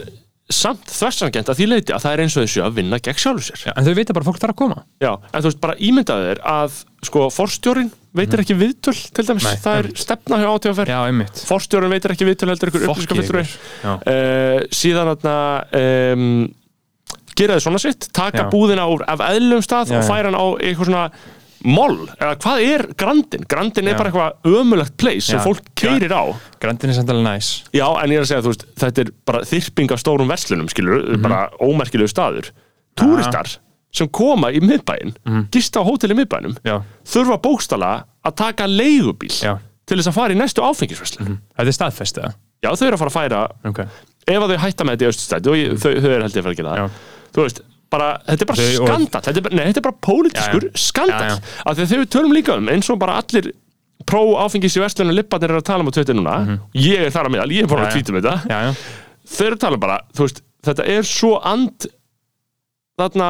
[0.49, 3.43] samt þversangent að því leiti að það er eins og þessu að vinna gegn sjálfu
[3.51, 3.65] sér.
[3.69, 5.75] Já, en þau veit að bara fólk þarf að koma Já, en þú veist bara
[5.89, 6.79] ímyndaðu þér að
[7.09, 9.53] sko forstjórin veitir ekki viðtöl til dæmis, Mhm.
[9.53, 13.43] Nei, það er stefna hjá átíðaferð, Já, einmitt forstjórin veitir ekki viðtöl heldur ykkur
[13.85, 13.93] já.
[13.93, 15.37] uh, síðan þarna
[15.83, 16.55] um,
[17.39, 18.51] gera þið svona sitt, taka Já.
[18.51, 21.05] búðina úr af eðlum stað Já, og færa hann á eitthvað svona
[21.65, 23.45] moll, eða hvað er grandin?
[23.49, 23.99] Grandin er Já.
[23.99, 25.45] bara eitthvað ömulegt place sem Já.
[25.45, 26.25] fólk keirir á
[26.61, 29.11] Grandin er samt alveg næs Já, en ég er að segja, þú veist, þetta er
[29.27, 31.23] bara þyrping af stórum verslunum, skilur, Mhm.
[31.23, 32.51] bara ómerkilegu staður.
[32.97, 33.59] Túristar
[33.93, 35.15] sem koma í miðbæinn,
[35.51, 36.65] gista á hótel í miðbænum, Mhm.
[36.65, 39.59] Já, þurfa bókstala að taka leigubíl Já.
[39.87, 41.39] til þess að fara í næstu áfengisverslun.
[41.59, 42.35] þetta er staðfest eða?
[42.63, 43.79] Já, þau eru að fara að færa Ok
[44.29, 46.43] ef að þau hætta með þetta í austustæti og ég, þau, þau er held ég
[46.43, 46.91] að fara að gera það Já.
[47.33, 47.61] þú veist,
[47.93, 50.71] bara, þetta er bara Þau- skandal þetta er bara, nei, þetta er bara pólitískur Já,
[50.71, 50.83] já.
[50.89, 53.51] skandal af því að þau tölum líka um eins og bara allir
[54.09, 56.35] pró áfengis í vestlunum lipparnir eru að tala um á Twitter núna
[56.79, 58.35] ég er þar að meðal, ég er bara að tvítum þetta.
[58.49, 58.75] Já, já,
[59.37, 61.89] þau eru að tala bara, þú veist, þetta er svo and
[62.99, 63.27] þarna,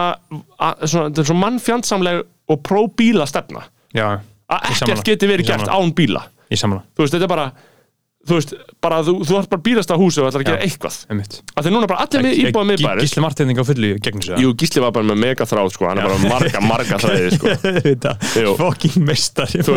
[0.59, 3.65] að, svona, þetta er svo mannfjandsamleg og pró-bíla stefna
[3.97, 4.07] já,
[4.49, 6.23] að ekkert geti verið gert án bíla.
[6.49, 7.49] Þú veist, þetta er bara
[8.27, 8.51] þú veist,
[8.83, 10.97] bara, þú, þú ert bara bílast á húsi og ætlar að gera eitthvað.
[11.55, 14.51] af því núna bara allir með íbúið miðbæri Gísli Martinding á fullu gegn þessu Jú,
[14.59, 17.55] Gísli var bara með mega þráð, sko, hann er bara með marga, marga þræði, sko.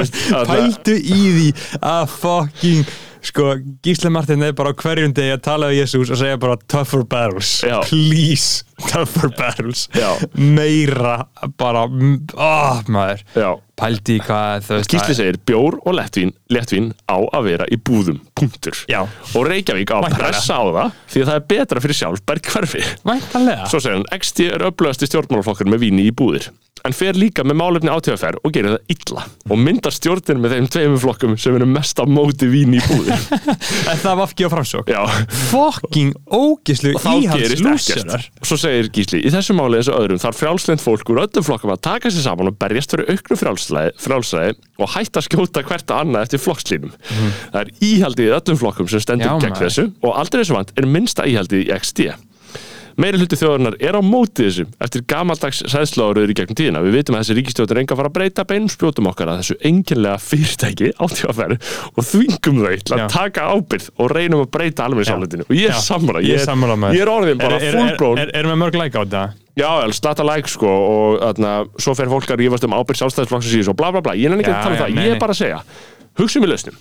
[0.01, 1.47] Veist, að- pældu í því.
[1.93, 3.55] Að fucking sko,
[3.85, 7.03] Gísli Martin er bara á hverjum degi að tala um Jésús og segja bara tougher
[7.05, 7.79] battles, Já.
[7.87, 10.15] please tougher battles, Já.
[10.37, 13.21] meira bara, oh, maður.
[13.37, 13.51] Já,
[13.81, 18.19] pældu í hvað veist Gísli segir bjór og lettvín, lettvín á að vera í búðum,
[18.37, 18.77] punktur.
[18.91, 19.03] Já.
[19.05, 20.31] og Reykjavík á að Væntanlega.
[20.31, 23.69] pressa á það því að það er betra fyrir sjálf hverfi væntanlega.
[23.69, 26.49] Svo segir hann, XT er öflugasti stjórnmálaflokkur með víni í búðir
[26.87, 30.69] en fer líka með málefni átíðaferð og gerir það illa og myndar stjórnin með þeim
[30.73, 33.25] tveimur flokkum sem eru mest á móti víni í búðir
[33.91, 34.89] en það var ekki á framsók
[35.51, 40.41] fucking og gerist íhaldslúsarar ekkert Svo segir Gísli, í þessu máli eins og öðrum þarf
[40.41, 44.91] frjálslind fólk úr öllum flokkum að taka sér saman og berjast fyrir auknu frjálsræði og
[44.95, 46.95] hætta að skjóta hvert að annað eftir flokkslínum.
[47.53, 49.29] Það er íhaldið í öllum flokkum sem stendur.
[49.29, 49.69] Já, gegn maður.
[49.69, 52.09] þessu og aldrei þessu vant er minnsta íhaldið í XD
[53.01, 56.81] Meiri hluti þjóðarinnar er á móti þessu eftir gamaldags sæðsláruður í gegnum tíðina.
[56.85, 60.21] Við vitum að þessi ríkistjóður enga fara að breyta beinum spjótum okkar að þessu enginlega
[60.21, 65.47] fyrirtæki átífaferð og þvingum þau til að taka ábyrgð og reynum að breyta alveg sálutinu.
[65.47, 66.21] Og ég er sammála.
[66.27, 66.45] Ég er
[66.93, 68.21] Ég, er orðin bara er, er, fullbrón.
[68.21, 69.25] er, er, er með mörg læk á þetta
[69.57, 72.77] Já, slata like sko og þarna, svo fer fólk að rífast um
[73.57, 74.15] í þessu og bla bla bla.
[74.15, 75.01] Ég er ekki Já, að tala um það.
[75.03, 75.59] Ég er bara að segja,
[76.21, 76.77] hugsa um í lausnum.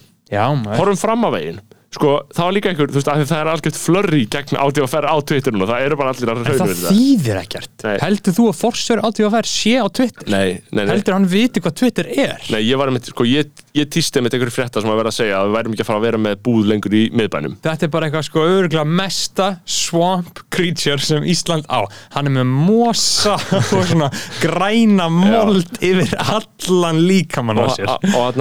[0.79, 1.59] Horfum fram á veginn.
[1.91, 5.17] Sko, það var líka einhver, þú veist, að það er algjört flörri gegn átífaferð á
[5.27, 7.85] Twitterinu og það eru bara allir að En rauna það þýðir ekkert.
[8.05, 10.29] Heldur þú að forsjör átíðafær sé á Twitter?
[10.31, 10.93] Nei, nei, nei.
[10.93, 12.39] Heldur hann viti hvað Twitter er?
[12.55, 15.17] Nei, ég var með, sko, ég, ég týsti með einhverju frétta sem að vera að
[15.17, 17.59] segja að við værum ekki að fara að vera með búð lengur í miðbænum.
[17.67, 21.83] Þetta er bara eitthvað sko örgulega mesta swamp creature sem Ísland á
[22.15, 28.39] Hann er með mosa og svona græna mold yfir allan líkamann á sér og, og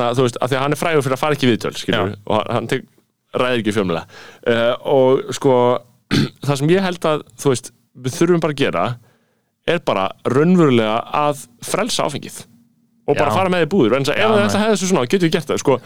[2.29, 2.98] og
[3.37, 4.21] ræðir ekki fjölmulega.
[4.43, 5.55] Uh, og sko,
[6.47, 8.85] það sem ég held að, þú veist, við þurfum bara að gera
[9.69, 12.45] er bara raunverulega að frelsa áfengið
[13.09, 13.35] og bara Já.
[13.35, 15.77] fara með í búður, en ef þetta hefði þessu svona, getum við gert það, sko,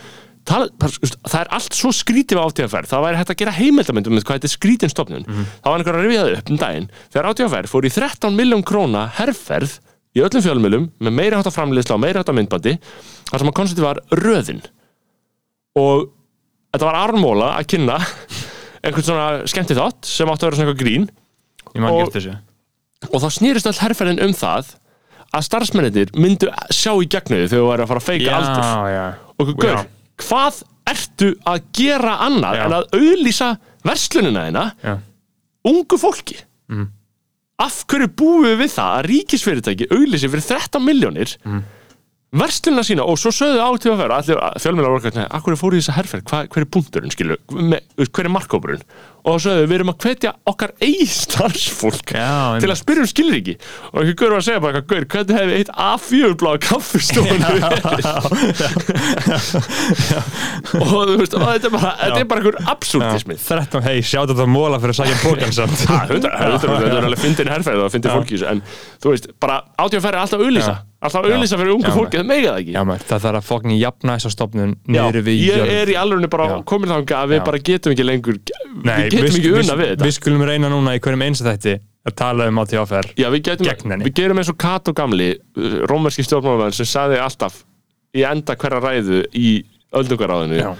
[0.43, 0.91] Tala, bara,
[1.23, 4.39] það er allt svo skrítið á átíðaferð það væri hægt að gera heimildamöndum með hvað
[4.39, 5.23] þetta er skrítin stofnun.
[5.23, 5.45] Mhm.
[5.63, 6.87] það var einhver að rifjaði upp um daginn.
[7.13, 9.77] Þegar átíðaferð fór í 13 miljón króna herrferð
[10.13, 12.75] í öllum fjölmjölum með meiri hátta framleiðsla og meiri hátta myndbandi
[13.29, 14.59] þar sem að konceptið var röðin.
[15.79, 16.11] Og
[16.73, 17.97] þetta var armóla að kynna
[18.83, 21.09] einhvern svona skemmti þátt sem átti að vera svona eitthvað grín
[21.93, 22.01] og-
[23.13, 24.73] og þá snýrist öll herrferðin um það
[25.33, 28.65] að starfsmennitir myndu sjá í gegnu því þegar þú væri að fara að feika aldur
[28.93, 29.05] já
[29.39, 29.85] og gaur, Já.
[30.17, 30.63] hvað
[30.93, 32.65] ertu að gera annað Já.
[32.65, 33.47] en að auðlýsa
[33.83, 34.97] verslunina þina Já.
[35.65, 36.37] ungu fólki
[36.69, 36.87] Mm.
[37.59, 41.63] af hverju búum við við það að ríkisfyrirtæki auðlýsi fyrir 13 miljónir Mm.
[42.33, 45.81] Verslunina sína og svo sögðu átíð að vera allir fjölmjölar hvernig, akkur er fóru í
[45.83, 48.85] þessa herferð, hva, hver er punkturinn skilu, hver er markkópurinn
[49.23, 53.09] og þá sögðu við erum að hvetja okkar eigi starfsfólk Já, til að spyrja um
[53.11, 53.53] skilriki
[53.93, 57.43] og einhver gaur var að segja bara gaur, hvernig hefði eitt A4 bláða kaffistofun
[60.83, 64.31] og þú veist, og þetta er bara þetta er bara einhver absúrtismi 13, hei, sjátt
[64.33, 68.41] þetta móla fyrir að sækja pókan samt þetta er alveg fyndin herrferð og fyndin fólki
[68.49, 68.63] en
[69.03, 70.81] þú veist, bara átíðanferð er alltaf að auðlýsa Já.
[71.03, 73.39] alltaf að auðlýsa fyrir ungu Já, fólki, það mega það ekki Já, maður, það þarf
[73.41, 75.73] að fokkin jafna þessa stofnun Já, niður við ég jörð.
[75.81, 76.55] er í alveg bara Já.
[76.73, 77.45] komin þangað að við Já.
[77.49, 78.39] bara getum ekki lengur
[78.83, 80.07] Nei, við getum ekki unna við þetta.
[80.07, 82.59] Við skulum reyna núna í hverjum eins þætti að tala um
[83.45, 84.07] getum, gegn henni.
[84.09, 85.29] við gerum eins og Kato gamli
[85.87, 87.61] rómerski stjórnmálavæðin sem sagði alltaf
[88.13, 89.53] í enda hverja ræðu í
[89.93, 90.75] öldungaráðinu uh,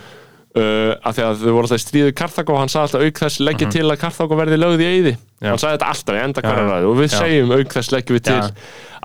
[1.00, 3.46] að því að þau voru alltaf í stríðu Karþago og hann sagði alltaf auk þess
[3.48, 5.16] leggja til að Karþago verði lögð í eyði.
[5.44, 7.16] Hann sagði þetta alltaf í enda hverja ræðu og við Já.
[7.16, 8.54] segjum auk þess leggjum við til að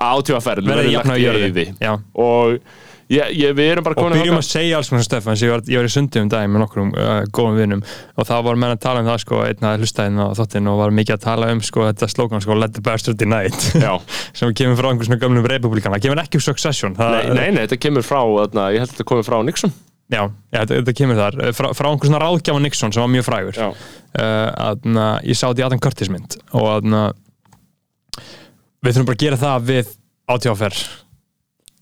[0.09, 1.65] átífaferð verði á í eyði.
[2.19, 2.59] Og
[3.09, 5.63] ég, ég, við erum bara og byrjum þangað- að segja alls eins og ég var,
[5.65, 7.83] ég var í sundi um daginn með nokkrum uh, góðum vinnum
[8.15, 10.79] og það var menn að tala um það sko einn að hlustaðinn á þáttinn og
[10.81, 13.61] var mikið að tala um sko þetta slókan sko let the bastard unite.
[13.79, 13.93] Já.
[14.37, 17.47] sem kemur frá einhvers svona gömlum republikana það kemur ekki úr Succession það, Nei, nei,
[17.55, 19.73] nei, þetta kemur frá, þarna, ég held að þetta komið frá Nixon.
[20.09, 21.35] Já, já þetta, kemur þar.
[21.53, 23.59] Frá, frá einhvers svona ráðgjafa Nixon sem var mjög frægur.
[23.61, 24.87] Uh, að
[25.29, 26.37] ég sá þetta í Adam Curtis mynd.
[26.57, 26.87] Og að
[28.83, 29.93] við þurfum bara að gera það við
[30.29, 30.81] átíðaferð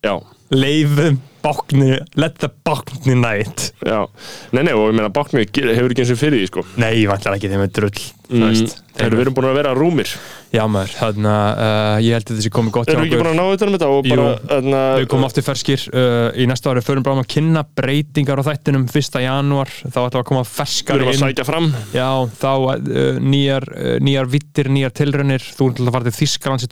[0.05, 0.13] Já,
[0.53, 3.71] leifum bákni, let the bákni night.
[3.85, 4.07] Já,
[4.51, 6.63] nei, nei, og ég meina báknir hefur ekki eins og fyrir því, sko.
[6.81, 7.93] Nei, ég vantar ekki þeim með drull
[8.27, 8.71] þú mm.
[8.97, 10.09] Þeir við erum búin að vera rúmir.
[10.51, 13.29] Já maður, þannig að uh, ég held að þessi komið gott Erum við ekki búin
[13.29, 14.15] að ná þetta um þetta og Jú.
[14.15, 17.63] bara, þarna Við komum aftur ferskir uh, í næsta ári förum bara um að kynna
[17.77, 19.19] breytingar á þættinum 1.
[19.27, 21.25] janúar, þá ætlum við að koma ferskar erum að inn.
[21.25, 21.71] sækja fram.
[21.95, 22.09] Já,
[22.41, 23.67] þá uh, nýjar,
[24.03, 25.51] nýjar vittir, nýjar tilraunir.
[25.57, 26.67] Þú til að fara til Þískalands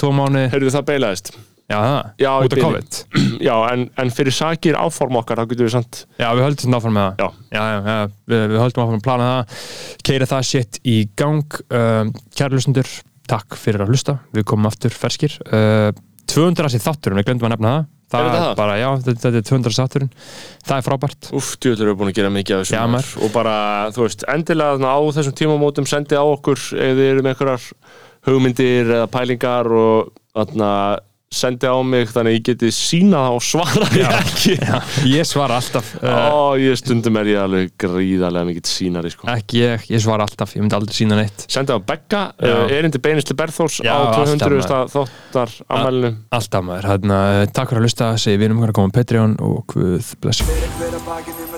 [1.66, 1.80] Já,
[2.22, 2.60] Já, út af.
[2.62, 2.98] COVID.
[3.48, 6.94] Já, en, en fyrir sakir áform okkar þá getum við samt Já, við höldum áfram
[7.00, 7.24] með það.
[7.26, 7.96] Já, Já, já,
[8.30, 9.64] við, við höldum áfram að plana það.
[10.06, 11.58] Keira það shit í gang.
[12.38, 12.92] Kæra hlustendur,
[13.32, 14.18] takk fyrir að hlusta.
[14.38, 15.40] Við komum aftur ferskir.
[15.50, 15.90] Uh,
[16.30, 17.92] 200 að sér þátturinn, við glemdum að nefna það.
[18.14, 18.52] Það Er er það?
[18.60, 20.10] bara, já, þetta, þetta er 200 þátturinn.
[20.70, 21.30] Það er frábært.
[21.40, 23.56] Úff, djúður eru búin að gera mikið af þessu og bara,
[23.96, 27.66] þú veist, endilega á þessum tímamótum sendi á okkur ef þið eru með einhverjar
[28.30, 30.70] hugmyndir eða pælingar og þarna
[31.34, 34.76] sendi á mig þannig að ég geti sína það og svara því ekki já,
[35.10, 39.28] ég svara alltaf uh, Ó, ég stundum er ég alveg gríðarlega mikill sínari sko.
[39.34, 42.54] ekki ég, ég svara alltaf, ég myndi aldrei sína neitt Sendi á Begga, Já.
[42.54, 44.62] uh, erindi beinist til Berþórs Já, á alltaf, 200.
[44.70, 44.90] maður.
[44.96, 48.94] þáttar ammælinu alltaf maður, hérna, uh, takk fyrir að hlusta segi vinum okkar að koma
[48.94, 51.58] á Patreon og Guð bless Fyrir hver að bakið um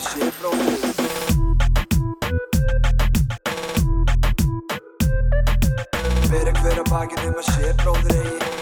[7.37, 8.56] að sé um bróðir eigi